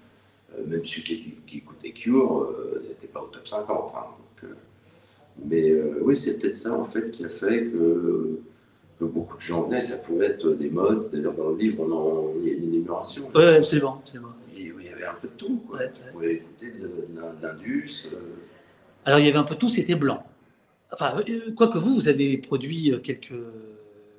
[0.56, 3.68] Euh, même celui qui, qui écoutait Cure euh, n'était pas au top 50.
[3.94, 4.00] hein,
[4.42, 4.50] donc,
[5.44, 8.38] mais euh, oui, c'est peut-être ça en fait qui a fait que,
[8.98, 9.80] que beaucoup de gens venaient.
[9.82, 11.10] Ça pouvait être des modes.
[11.12, 13.28] D'ailleurs, dans le livre, on en, il y a une énumération.
[13.34, 14.28] Ouais, absolument, absolument.
[14.72, 15.62] Oui, il y avait un peu de tout.
[15.68, 15.78] Quoi.
[15.78, 18.08] Ouais, tu pouvais écouter de, de l'in- de l'Indus.
[18.12, 18.16] euh,
[19.04, 20.24] Alors il y avait un peu tout, c'était blanc.
[20.92, 23.32] Enfin, euh, quoique vous, vous avez produit euh, quelques,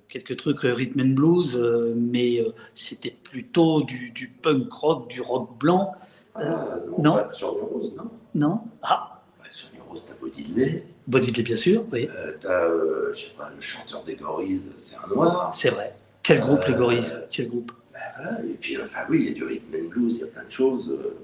[0.09, 1.57] quelques trucs rhythm and blues,
[1.95, 5.93] mais c'était plutôt du, du punk rock, du rock blanc,
[6.35, 7.13] ah, non, non.
[7.15, 10.83] pas sur New Rose, non non Ah, Bah, Sur New Rose, t'as Body Delay.
[11.07, 12.67] Bodidley, bien sûr, oui, Euh, t'as,
[13.13, 15.51] je sais pas, le chanteur des Gorilles, c'est un noir.
[15.55, 15.95] c'est vrai.
[16.23, 17.05] Quel groupe, les Gorilles?
[17.31, 17.71] Quel groupe?
[17.95, 20.23] Ben voilà, et puis, enfin, oui, il y a du rhythm and blues, il y
[20.23, 20.89] a plein de choses.
[20.91, 21.15] euh.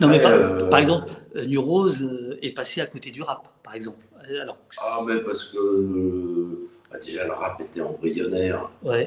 [0.00, 3.22] Non, mais par, euh, par exemple, euh, New Rose euh, est passé à côté du
[3.22, 3.98] rap, par exemple.
[4.30, 9.04] Euh, Alors, Ah, ben parce que euh, bah, déjà le rap était embryonnaire, ouais.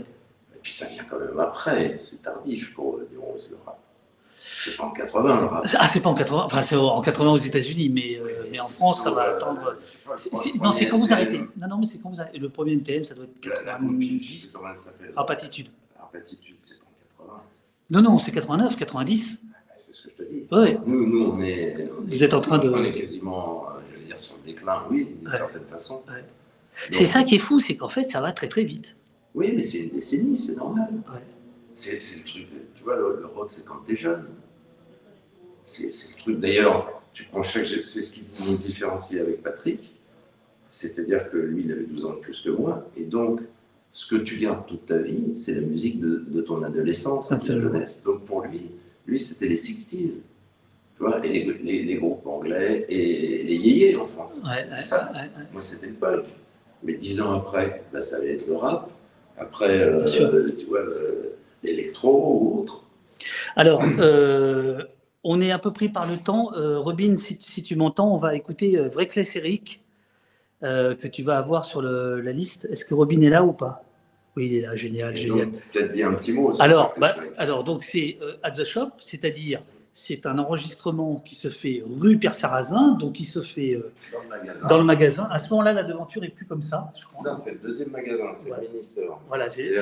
[0.55, 3.77] et puis ça vient quand même après, c'est tardif pour euh, New Rose, le rap.
[4.35, 5.67] C'est pas en 80 le rap.
[5.77, 8.65] Ah, c'est pas en 80, enfin, c'est en 80 aux États-Unis, mais, euh, mais en
[8.65, 9.75] France, ça va Euh, attendre.
[10.05, 10.15] pas,
[10.61, 11.39] non, c'est quand vous arrêtez.
[11.59, 12.39] Non, non, mais c'est quand vous arrêtez.
[12.39, 14.53] Le premier NTM, ça doit être La, la copie, je sais 90.
[14.53, 15.71] comment elle
[16.13, 17.41] Rapatitude, c'est en 80.
[17.91, 19.37] Non, non, c'est 89, 90.
[19.85, 20.43] C'est ce que je te dis.
[20.51, 20.77] Ouais.
[20.85, 23.79] Nous, nous on, est, on Vous est- êtes en train de- On est quasiment, euh,
[23.91, 25.37] j'allais dire, sur le déclin, oui, d'une Ouais.
[25.37, 26.03] certaine façon.
[26.07, 26.23] Ouais.
[26.91, 28.97] C'est ça qui est fou, c'est qu'en fait, ça va très très vite.
[29.35, 30.89] Oui, mais c'est une décennie, c'est normal.
[31.75, 34.25] C'est le truc, tu vois, le, le rock, c'est quand t'es jeune.
[35.65, 37.65] C'est c'est le truc, d'ailleurs, tu prends chaque.
[37.65, 39.91] C'est ce qui nous différencie avec Patrick.
[40.69, 42.85] C'est-à-dire que lui, il avait 12 ans de plus que moi.
[42.95, 43.41] Et donc,
[43.91, 47.35] ce que tu gardes toute ta vie, c'est la musique de, de ton adolescence, de
[47.35, 48.03] ta jeunesse.
[48.03, 48.71] Donc pour lui,
[49.05, 50.21] lui, c'était les 60s.
[50.97, 54.35] Tu vois, et les, les- les groupes anglais et les yéyés en France.
[54.45, 55.11] Ouais, ça.
[55.13, 55.29] ouais.
[55.51, 56.25] Moi, c'était le punk.
[56.83, 58.89] Mais dix ans après, bah, ça allait être le rap.
[59.37, 60.05] Après, euh,
[60.57, 61.33] tu vois, le-
[61.63, 62.85] l'électro ou autre.
[63.55, 64.83] Alors, euh,
[65.23, 66.53] on est un peu pris par le temps.
[66.55, 69.80] Euh, Robin, si, si tu m'entends, on va écouter Vrai Eric,
[70.63, 72.67] euh, que tu vas avoir sur le- la liste.
[72.71, 73.83] Est-ce que Robin est là ou pas?
[74.37, 75.49] Oui, il est là, génial, Et génial.
[75.73, 76.53] peut-être dire un petit mot.
[76.61, 79.61] Alors, bah, alors donc c'est euh, at the shop, c'est-à-dire
[79.93, 84.21] c'est un enregistrement qui se fait rue Pierre Sarrazin, donc qui se fait euh, dans
[84.23, 84.67] le magasin.
[84.67, 85.27] dans le magasin.
[85.31, 87.27] À ce moment-là, la devanture est plus comme ça, je crois.
[87.29, 88.57] Non, c'est le deuxième magasin, c'est Ouais.
[88.61, 89.01] le Minister.
[89.27, 89.73] Voilà, c'est-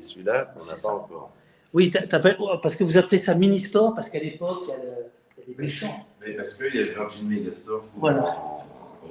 [0.00, 0.88] celui-là qu'on n'a ça.
[0.88, 1.32] pas encore.
[1.72, 1.92] oui,
[2.40, 5.46] oh, parce que vous appelez ça mini store parce qu'à l'époque, il y a le-
[5.46, 6.06] des méchants.
[6.20, 8.24] Mais parce qu'il y a Virgin Megastore Voilà.
[8.24, 8.64] en,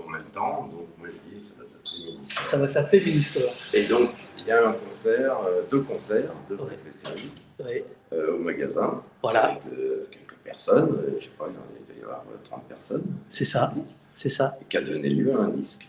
[0.10, 2.44] en même temps, donc moi je dis ça va s'appeler Minister.
[2.44, 3.54] Ça va s'appeler mini store.
[3.74, 7.66] Et donc, il y a un concert, euh, deux concerts de Ouais.
[7.66, 7.86] Ouais.
[8.14, 9.02] euh, au magasin.
[9.22, 13.04] Voilà, Avec euh, quelques personnes, je sais pas, il va y avoir euh, 30 personnes,
[13.30, 13.72] c'est ça,
[14.16, 14.58] c'est ça.
[14.70, 15.88] qui a donné lieu à un disque.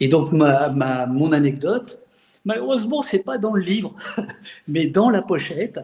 [0.00, 2.00] Et donc, ma, ma- mon anecdote,
[2.44, 3.94] malheureusement, c'est pas dans le livre,
[4.68, 5.80] mais dans la pochette,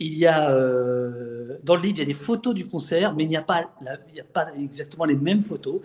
[0.00, 3.24] il y a, euh, dans le livre, il y a des photos du concert, mais
[3.24, 5.80] il n'y a pas, la- il n'y a pas exactement les mêmes photos.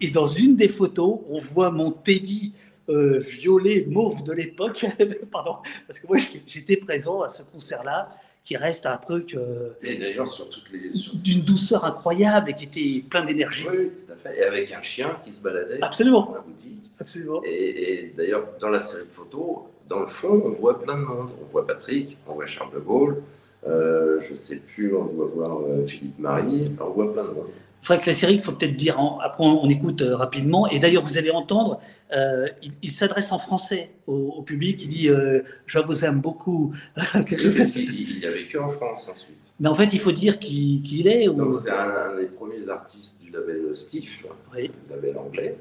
[0.00, 2.52] Et dans une des photos, on voit mon Teddy
[2.88, 4.84] euh, violet mauve de l'époque,
[5.30, 5.56] pardon,
[5.86, 6.16] parce que moi,
[6.46, 8.08] j'étais présent à ce concert-là,
[8.44, 10.92] qui reste un truc euh, Et d'ailleurs, sur toutes les.
[10.92, 13.66] sur- d'une douceur incroyable et qui était plein d'énergie.
[13.70, 14.36] Oui, oui, tout à fait.
[14.36, 16.26] Et avec un chien qui se baladait Absolument.
[16.26, 16.90] dans la boutique.
[16.98, 17.40] Absolument.
[17.44, 19.58] Et, et d'ailleurs, dans la série de photos,
[19.88, 21.30] dans le fond, on voit plein de monde.
[21.42, 23.22] On voit Patrick, on voit Charles de Gaulle,
[23.66, 27.24] euh, je ne sais plus, on doit voir euh, Philippe Marie, enfin, on voit plein
[27.24, 27.46] de monde.
[27.80, 31.18] Franck Lasséric, il faut peut-être dire, en- après on, écoute euh, rapidement, et d'ailleurs vous
[31.18, 31.80] allez entendre,
[32.16, 36.20] euh, il, il s'adresse en français au, au public, il dit euh, Je vous aime
[36.20, 36.72] beaucoup.
[36.94, 39.36] Parce qu'il il a vécu en France ensuite.
[39.58, 41.26] Mais en fait, il faut dire qui, qui il est.
[41.28, 41.52] Ou...
[41.52, 44.24] C'est un, un des premiers artistes du label Stiff,
[44.54, 44.70] Oui.
[44.88, 45.56] le label anglais.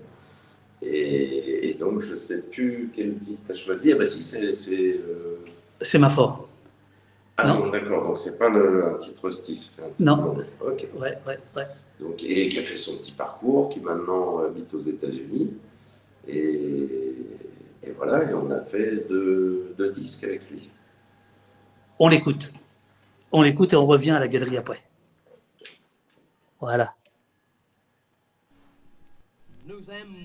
[0.81, 3.91] Et, et donc je ne sais plus quel titre tu as choisi.
[3.93, 4.53] Ah bah si, c'est...
[4.53, 6.45] c'est, euh, ma forme.
[7.37, 7.65] Ah Non.
[7.65, 10.37] non, d'accord, donc c'est pas le- un titre Stiff, c'est un titre Non.
[10.61, 10.87] Ok.
[10.99, 11.67] Ouais, ouais, ouais.
[11.99, 15.53] Donc, et qui a fait son petit parcours, qui maintenant habite aux États-Unis.
[16.27, 17.15] Et,
[17.83, 20.69] et voilà, et on a fait deux, deux disques avec lui.
[21.99, 22.51] On l'écoute.
[23.31, 24.81] On l'écoute et on revient à la galerie après.
[26.59, 26.93] Voilà.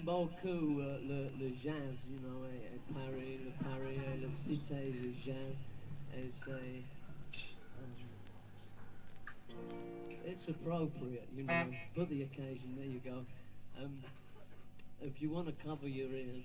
[0.05, 4.91] Beaucoup euh, le, le jazz, you know, et, et Paris, le Paris, eh, la cité
[4.91, 5.55] du jazz.
[6.15, 6.35] Um,
[10.25, 11.53] it's appropriate, you know,
[11.95, 12.75] for the occasion.
[12.77, 13.25] There you go.
[13.83, 14.03] Um,
[15.03, 16.45] if you want to cover your ears.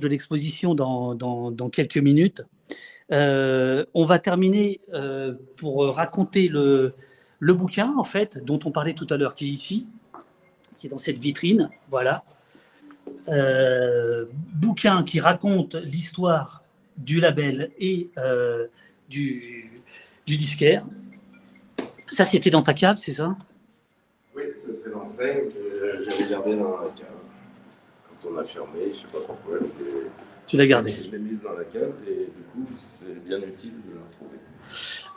[0.00, 2.42] De l'exposition dans, quelques minutes.
[3.12, 6.94] Euh, on va terminer euh, pour raconter le,
[7.40, 9.86] bouquin, en fait, dont on parlait tout à l'heure, qui est ici,
[10.76, 11.70] qui est dans cette vitrine.
[11.90, 12.24] Voilà.
[13.28, 16.62] euh, bouquin qui raconte l'histoire
[16.96, 18.10] du label et
[19.08, 19.70] du,
[20.26, 20.84] disquaire.
[22.06, 23.36] Ça, c'était dans ta cave, c'est ça?
[24.34, 27.19] Oui, c'est l'enseigne que j'avais gardée dans la cave.
[28.28, 29.56] On a fermé, je sais pas pourquoi,
[30.46, 30.90] Tu l'as gardé.
[30.90, 34.38] je l'ai mise dans la cave et du coup c'est bien utile de la retrouver.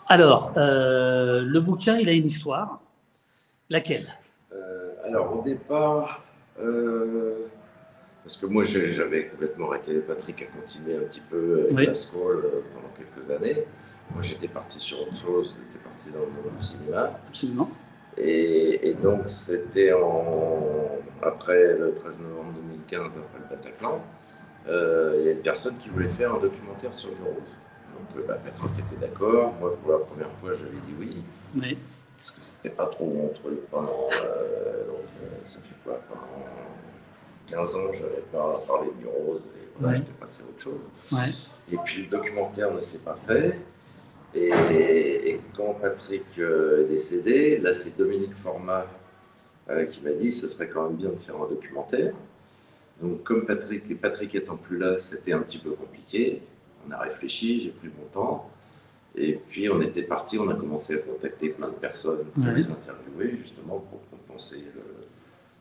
[0.07, 2.81] Alors, euh, le bouquin, il a une histoire.
[3.69, 4.07] Laquelle?
[4.53, 6.23] Euh, alors au départ,
[6.59, 7.47] euh,
[8.23, 11.85] parce que moi j'avais complètement arrêté, Patrick a continué un petit peu avec Oui.
[11.87, 13.63] la scroll euh, pendant quelques années.
[14.11, 17.19] Moi j'étais parti sur autre chose, j'étais parti dans le monde du cinéma.
[17.29, 17.69] Absolument.
[18.17, 19.91] Et, et donc, c'était
[21.21, 22.53] après le 13 novembre
[22.89, 24.01] 2015, après le Bataclan,
[24.67, 27.35] euh, il y a une personne qui voulait faire un documentaire sur Neurose.
[27.35, 29.53] Donc, euh, bah, Patrick était d'accord.
[29.59, 31.23] Moi, pour la première fois, j'avais dit oui,
[31.59, 31.77] Oui.
[32.17, 34.09] parce que c'était pas trop mon truc pendant.
[34.23, 36.21] euh, donc, euh, ça fait quoi Pendant
[37.47, 39.41] 15 ans, j'avais pas parlé de Neurose.
[39.57, 39.97] Et voilà, Ouais.
[40.05, 41.11] j'étais passé à autre chose.
[41.11, 41.73] Ouais.
[41.73, 43.59] Et puis le documentaire ne s'est pas fait.
[44.35, 44.49] Et,
[45.29, 48.87] et quand Patrick euh, est décédé, là c'est Dominique Format
[49.69, 52.13] euh, qui m'a dit ce serait quand même bien de faire un documentaire.
[53.01, 56.41] Donc comme Patrick, et Patrick étant plus là, c'était un petit peu compliqué.
[56.87, 58.49] On a réfléchi, j'ai pris mon temps.
[59.15, 62.55] Et puis on était parti, on a commencé à contacter plein de personnes pour Ouais.
[62.55, 64.63] les interviewer justement pour compenser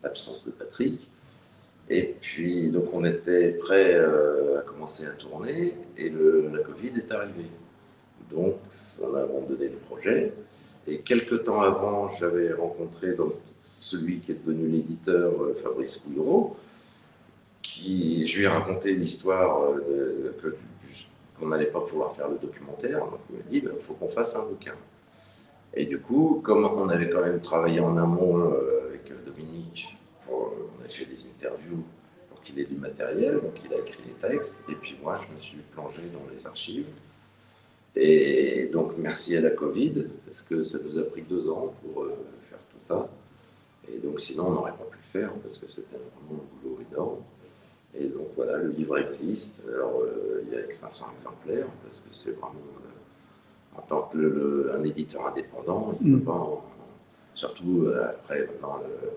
[0.01, 1.07] l'absence de Patrick.
[1.89, 6.93] Et puis, donc, on était prêt euh, à commencer à tourner et le, la Covid
[6.97, 7.49] est arrivée.
[8.31, 8.55] Donc,
[9.01, 10.33] on a abandonné le projet.
[10.87, 16.57] Et quelques temps avant, j'avais rencontré donc, celui qui est devenu l'éditeur, euh, Fabrice Couillereau,
[17.61, 20.35] qui, je lui ai raconté l'histoire euh,
[21.39, 22.99] qu'on n'allait pas pouvoir faire le documentaire.
[22.99, 24.75] Donc, il m'a dit, il faut qu'on fasse un bouquin.
[25.73, 29.97] Et du coup, comme on avait quand même travaillé en amont euh, avec Dominique,
[30.29, 31.83] on a fait des interviews
[32.29, 35.35] pour qu'il ait du matériel, donc il a écrit les textes, et puis moi je
[35.35, 36.85] me suis plongé dans les archives.
[37.95, 42.03] Et donc merci à la Covid, parce que ça nous a pris deux ans pour
[42.03, 43.07] euh, faire tout ça.
[43.91, 46.79] Et donc sinon on n'aurait pas pu le faire, parce que c'était vraiment un boulot
[46.91, 47.17] énorme.
[47.95, 51.99] Et donc voilà, le livre existe, alors euh, il y a que 500 exemplaires, parce
[51.99, 56.19] que c'est vraiment, euh, en tant que le- le- un éditeur indépendant, il ne Mm.
[56.19, 56.63] peut pas, en-
[57.35, 59.09] surtout euh, après maintenant le-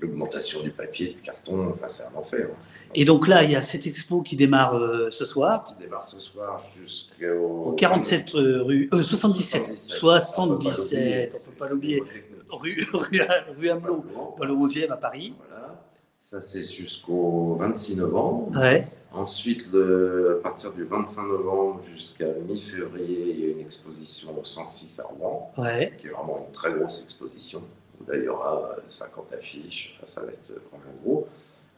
[0.00, 2.48] l'augmentation du papier, du carton, enfin c'est un enfer.
[2.94, 6.04] Et donc là, il y a cette expo qui démarre euh, ce soir, Qui démarre
[6.04, 12.02] ce soir jusqu'au au 47 euh, rue, euh, 77, 77, on peut pas l'oublier,
[12.50, 13.20] rue, rue,
[13.58, 14.04] rue Hamelot,
[14.38, 15.34] dans le 11e à Paris.
[15.48, 15.82] Voilà.
[16.18, 18.58] Ça, c'est jusqu'au 26 novembre.
[18.58, 24.38] Ouais, Ensuite, le- à partir du 25 novembre jusqu'à mi-février, il y a une exposition
[24.38, 27.62] au 106 à Rouen, ouais, qui est vraiment une très grosse exposition.
[28.06, 31.26] Là, il y aura 50 affiches, enfin, ça va être vraiment gros,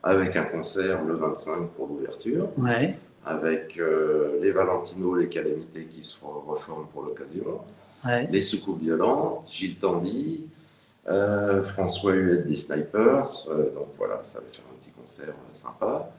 [0.02, 2.48] avec un concert le 25 pour l'ouverture.
[2.58, 2.96] ouais,
[3.26, 7.60] avec euh, les Valentino, les Calamités qui se reforment pour l'occasion,
[8.06, 8.26] ouais.
[8.30, 10.46] les Soucoupes Violentes, Gilles Tandy,
[11.08, 13.48] euh, François Huette des Snipers.
[13.50, 16.10] euh, donc voilà, ça va faire un petit concert euh, sympa.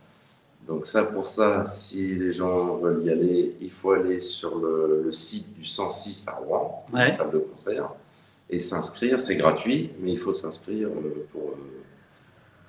[0.68, 5.02] Donc ça, pour ça, si les gens veulent y aller, il faut aller sur le,
[5.06, 7.08] le site du 106 à Rouen, Ouais.
[7.08, 7.90] la salle de concert,
[8.52, 9.20] et s'inscrire.
[9.20, 11.56] C'est gratuit, mais il faut s'inscrire euh, pour, euh,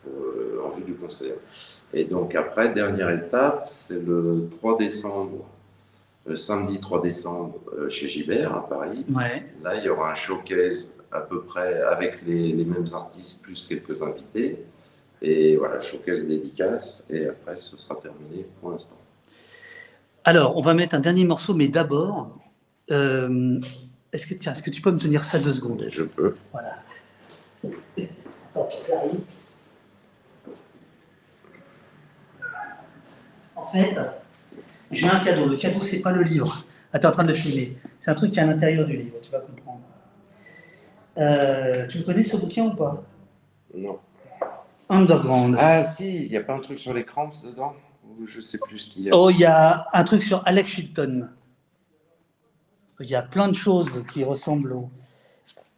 [0.02, 1.36] pour, euh, en vue du concert.
[1.92, 5.44] Et donc après, dernière étape, c'est le 3 décembre,
[6.24, 9.04] le samedi 3 décembre, chez Gibert à Paris.
[9.14, 9.44] ouais.
[9.62, 13.66] Là, il y aura un showcase à peu près avec les, les mêmes artistes plus
[13.66, 14.64] quelques invités.
[15.20, 17.06] Et voilà, showcase dédicace.
[17.10, 18.96] Et après, ce sera terminé pour l'instant.
[20.24, 22.38] Alors, on va mettre un dernier morceau, mais d'abord,
[22.90, 23.58] euh,
[24.12, 25.86] est-ce que, tiens, est-ce que tu peux me tenir ça deux secondes?
[25.90, 26.34] Je peux.
[26.52, 26.82] Voilà.
[33.54, 33.96] En fait,
[34.90, 35.46] j'ai un cadeau.
[35.46, 36.66] Le cadeau, c'est pas le livre.
[36.92, 37.76] Ah, t'es en train de le filmer.
[38.00, 39.80] C'est un truc qui est à l'intérieur du livre, tu vas comprendre.
[41.18, 43.02] Euh, tu le connais ce bouquin ou pas?
[43.74, 43.98] Non.
[44.88, 45.56] Underground.
[45.58, 47.74] Ah si, il n'y a pas un truc sur les cramps dedans?
[48.04, 49.16] Ou je sais plus ce qu'il y a.
[49.16, 51.28] Oh, il y a un truc sur Alex Chilton.
[53.02, 54.76] Il y a plein de choses qui ressemblent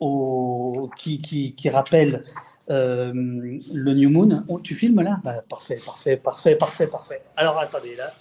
[0.00, 2.24] au, qui, qui, qui rappellent
[2.70, 4.44] euh, le New Moon.
[4.48, 5.20] Oh, tu filmes là?
[5.24, 7.22] Bah, Parfait, parfait, parfait, parfait, parfait.
[7.36, 8.12] Alors attendez, là,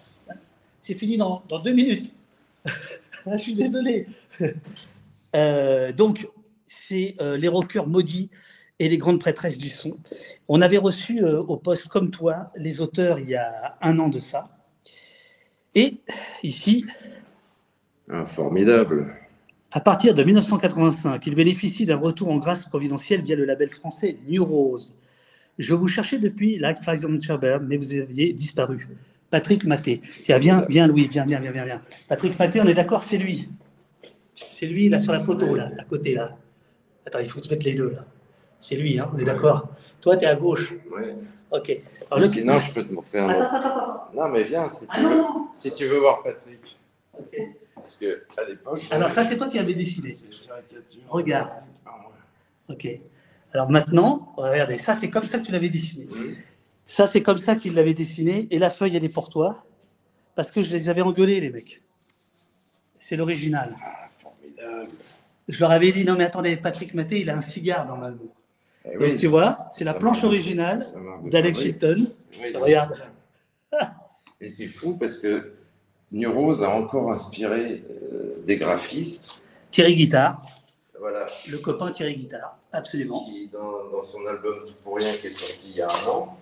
[0.81, 2.13] c'est fini dans, dans deux minutes.
[3.25, 4.07] Je suis désolé.
[5.35, 6.29] Euh, donc,
[6.63, 8.29] c'est euh, les rockers maudits
[8.77, 9.97] et les grandes prêtresses du son.
[10.47, 14.19] On avait reçu au poste comme toi les auteurs il y a un an de
[14.19, 14.55] ça.
[15.73, 16.01] Et
[16.43, 16.85] ici,
[18.15, 19.11] Ah, formidable.
[19.71, 24.17] à partir de 1985, il bénéficie d'un retour en grâce providentielle via le label français
[24.27, 24.95] New Rose.
[25.57, 28.87] Je vous cherchais depuis Like Flies on Cherbourg, mais vous aviez disparu.
[29.31, 30.01] Patrick Maté.
[30.23, 31.81] Tiens, viens, viens, Louis, viens, viens, viens, viens, viens.
[32.07, 33.49] Patrick Maté, on est d'accord, c'est lui.
[34.35, 36.37] C'est lui, là, sur la photo, là, à côté, là.
[37.07, 38.05] Attends, il faut se mettre les deux, là.
[38.59, 39.69] C'est lui, hein, on est d'accord.
[40.01, 40.71] Toi, tu es à gauche.
[40.95, 41.15] Ouais.
[41.49, 41.69] Ok.
[41.69, 41.79] Alors,
[42.13, 43.55] Mais le- Sinon, je peux te montrer un Attends, autre.
[43.55, 44.03] attends, attends, attends.
[44.15, 45.47] Non, mais viens, si tu, Ah non, veux, non.
[45.55, 46.77] si tu veux voir Patrick.
[47.19, 47.39] Ok.
[47.83, 48.81] Parce que à l'époque.
[48.91, 50.15] Alors, ça, c'est toi qui avais décidé.
[51.09, 51.51] Regarde.
[52.69, 52.87] Ok.
[53.53, 56.07] Alors maintenant, regardez, ça, c'est comme ça que tu l'avais dessiné.
[56.87, 58.47] Ça, c'est comme ça qu'il l'avait dessiné.
[58.51, 59.65] Et la feuille, elle est pour toi.
[60.33, 61.83] Parce que je les avais engueulés, les mecs.
[62.99, 63.75] C'est l'original.
[63.83, 64.91] Ah, formidable.
[65.49, 68.33] Je leur avais dit, non, mais attendez, Patrick Maté, il a un cigare normalement.
[68.85, 70.83] Eh Donc, oui, tu vois, c'est la planche originale
[71.25, 71.59] d'Alex.
[71.59, 72.07] Chilton.
[72.41, 72.95] Oui, Regarde.
[74.39, 75.53] Et c'est fou parce que
[76.13, 79.41] New Rose a encore inspiré euh, des graphistes.
[79.71, 80.39] Thierry Guitare,
[80.99, 83.25] Voilà, le copain Thierry Guitare, absolument.
[83.25, 86.09] qui, dans, dans son album Tout pour rien, qui est sorti il y a un
[86.09, 86.37] an,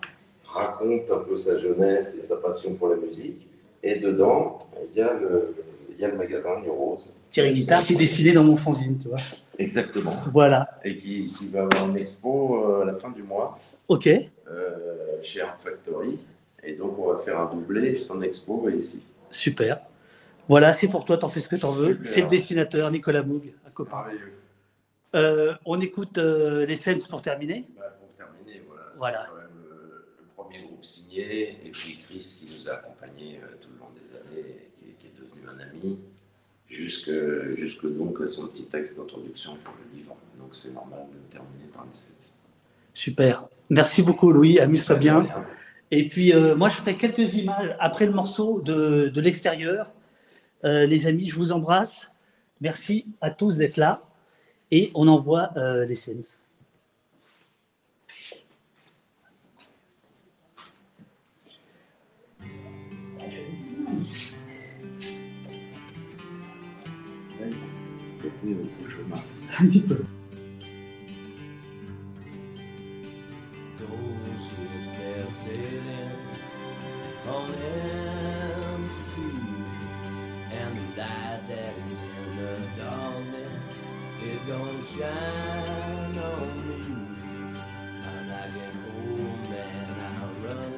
[0.45, 3.47] raconte un peu sa jeunesse et sa passion pour la musique.
[3.81, 4.59] Et dedans,
[4.91, 5.55] il y a le,
[5.89, 7.15] il y a le magasin New Rose.
[7.29, 9.19] Thierry Guitare qui est dessiné dans mon fanzine, tu vois.
[9.57, 10.17] Exactement.
[10.33, 10.67] Voilà.
[10.83, 13.57] Et qui, qui va avoir une expo euh, à la fin du mois
[13.87, 16.19] Ok, euh, chez Art Factory.
[16.63, 19.01] Et donc, on va faire un doublé, son expo est ici.
[19.31, 19.79] Super.
[20.47, 21.99] Voilà, c'est pour toi, t'en fais ce que t'en veux.
[22.03, 23.97] C'est le dessinateur Nicolas Moog, un copain.
[24.03, 24.33] Merveilleux.
[25.15, 27.65] Euh, on écoute euh, les scènes pour terminer.
[27.77, 29.27] Bah, pour terminer, voilà, c'est Voilà.
[29.29, 33.47] quand même le, le premier groupe signé, et puis Chris qui nous a accompagnés euh,
[33.61, 35.99] tout le long des années, qui, qui est devenu un ami,
[36.69, 37.11] jusque,
[37.57, 40.15] jusque donc à son petit texte d'introduction pour le livre.
[40.39, 42.33] Donc c'est normal de terminer par les sept.
[42.93, 43.45] Super.
[43.69, 44.59] Merci beaucoup, Louis.
[44.59, 45.27] Amuse-toi bien.
[45.93, 49.91] Et puis, euh, moi, je ferai quelques images après le morceau de, de l'extérieur.
[50.63, 52.11] Euh, les amis, je vous embrasse.
[52.61, 54.01] Merci à tous d'être là.
[54.71, 56.21] Et on envoie euh, les scènes.
[69.59, 69.97] Un petit peu.
[75.41, 76.11] Sailing
[77.27, 79.81] on empty seas,
[80.51, 83.75] and the light that is in the darkness
[84.21, 86.81] it gonna shine on me.
[88.11, 90.73] And I get home and I run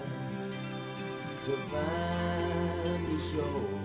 [1.45, 3.79] to find the shore,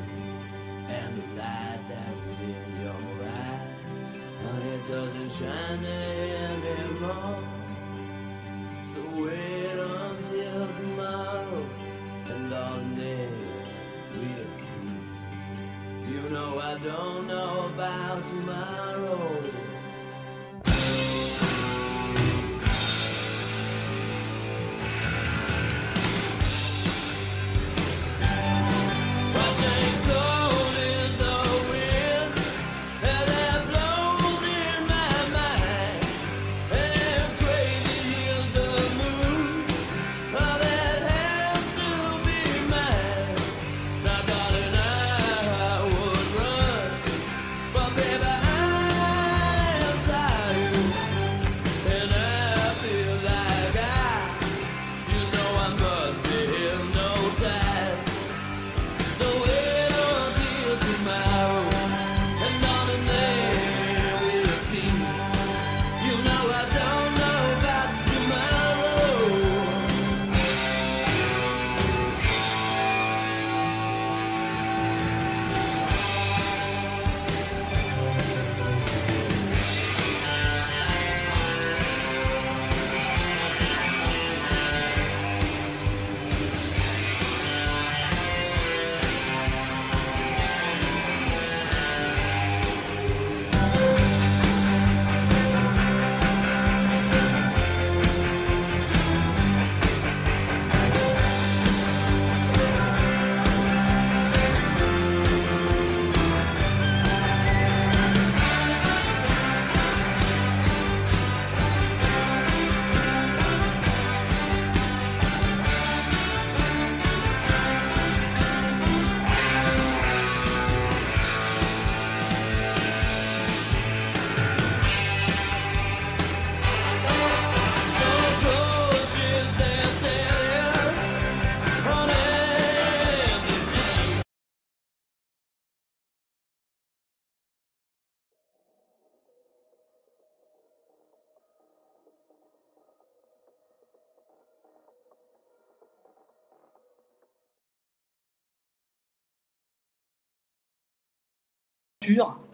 [0.96, 3.92] and the light that was in your eyes,
[4.64, 7.57] it doesn't shine anymore.
[8.98, 11.66] So wait until tomorrow,
[12.30, 13.30] and darling, then
[14.16, 16.12] we'll see.
[16.12, 19.57] You know I don't know about tomorrow.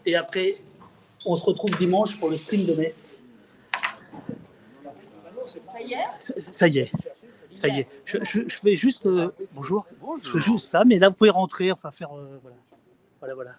[0.06, 0.56] Et après,
[1.24, 3.18] on se retrouve dimanche pour le stream de Metz.
[5.72, 5.98] Ça y est?
[6.20, 6.92] Ça, ça y est.
[7.54, 7.88] Ça y est.
[8.04, 9.06] Je, je- je fais juste.
[9.06, 9.86] euh, bonjour.
[10.22, 12.12] Je fais juste ça, mais là, vous pouvez rentrer, enfin faire.
[12.16, 12.56] euh, voilà.
[13.20, 13.50] Voilà, voilà.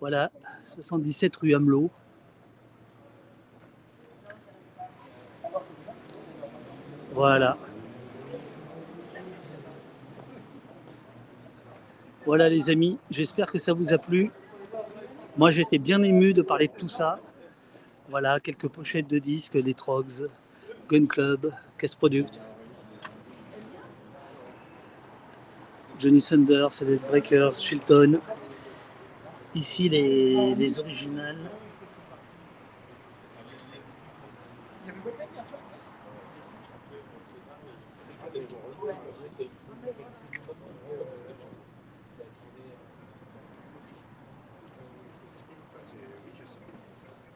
[0.00, 0.30] Voilà,
[0.64, 1.90] 77 rue Hamelot.
[7.12, 7.56] Voilà.
[12.26, 14.30] Voilà les amis, j'espère que ça vous a plu.
[15.36, 17.20] Moi j'étais bien ému de parler de tout ça.
[18.08, 20.28] Voilà, quelques pochettes de disques, les Trogs,
[20.88, 22.40] Gun Club, Casse Product.
[25.98, 28.20] Johnny Thunder, Celeste Breakers, Shilton.
[29.54, 31.50] Ici les, les originales.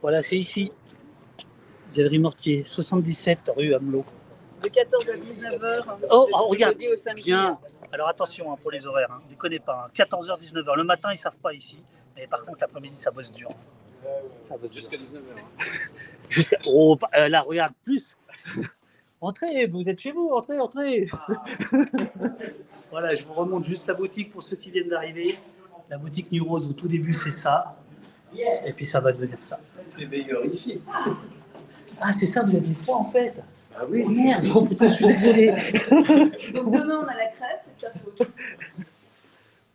[0.09, 0.73] Voilà, c'est ici.
[1.93, 4.07] Galerie Mortier, 77 rue Hamelot.
[4.63, 5.85] De 14 à 19h.
[6.11, 6.73] Oh, oh, regarde.
[6.73, 7.25] Jeudi au samedi.
[7.25, 7.59] Bien.
[7.93, 9.21] Alors attention hein, pour les horaires, hein.
[9.29, 9.91] déconnez pas.
[9.95, 10.77] 14h, 19h.
[10.77, 11.85] Le matin, ils savent pas ici.
[12.17, 13.51] Mais par contre, l'après-midi, ça bosse dur.
[14.45, 14.81] Ça bosse dur.
[14.81, 15.91] Jusqu'à 19h.
[16.31, 16.57] Jusqu'à.
[16.65, 18.17] Oh, euh, là, regarde, plus.
[19.21, 21.11] entrez, vous êtes chez vous, entrez, entrez.
[22.91, 25.39] voilà, je vous remonte juste la boutique pour ceux qui viennent d'arriver.
[25.91, 27.77] La boutique New Rose, au tout début, c'est ça.
[28.65, 29.59] Et puis ça va devenir ça.
[30.07, 30.81] Meilleur ici.
[32.01, 33.35] Ah, c'est ça, vous aviez froid en fait.
[33.75, 34.03] Ah oui.
[34.07, 35.49] Oh merde, oh putain, je suis désolé.
[36.55, 38.29] Donc demain, on a la crève, c'est de ta faute.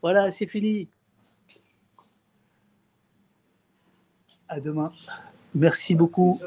[0.01, 0.87] Voilà, c'est fini.
[4.47, 4.91] À demain.
[5.55, 6.39] Merci beaucoup.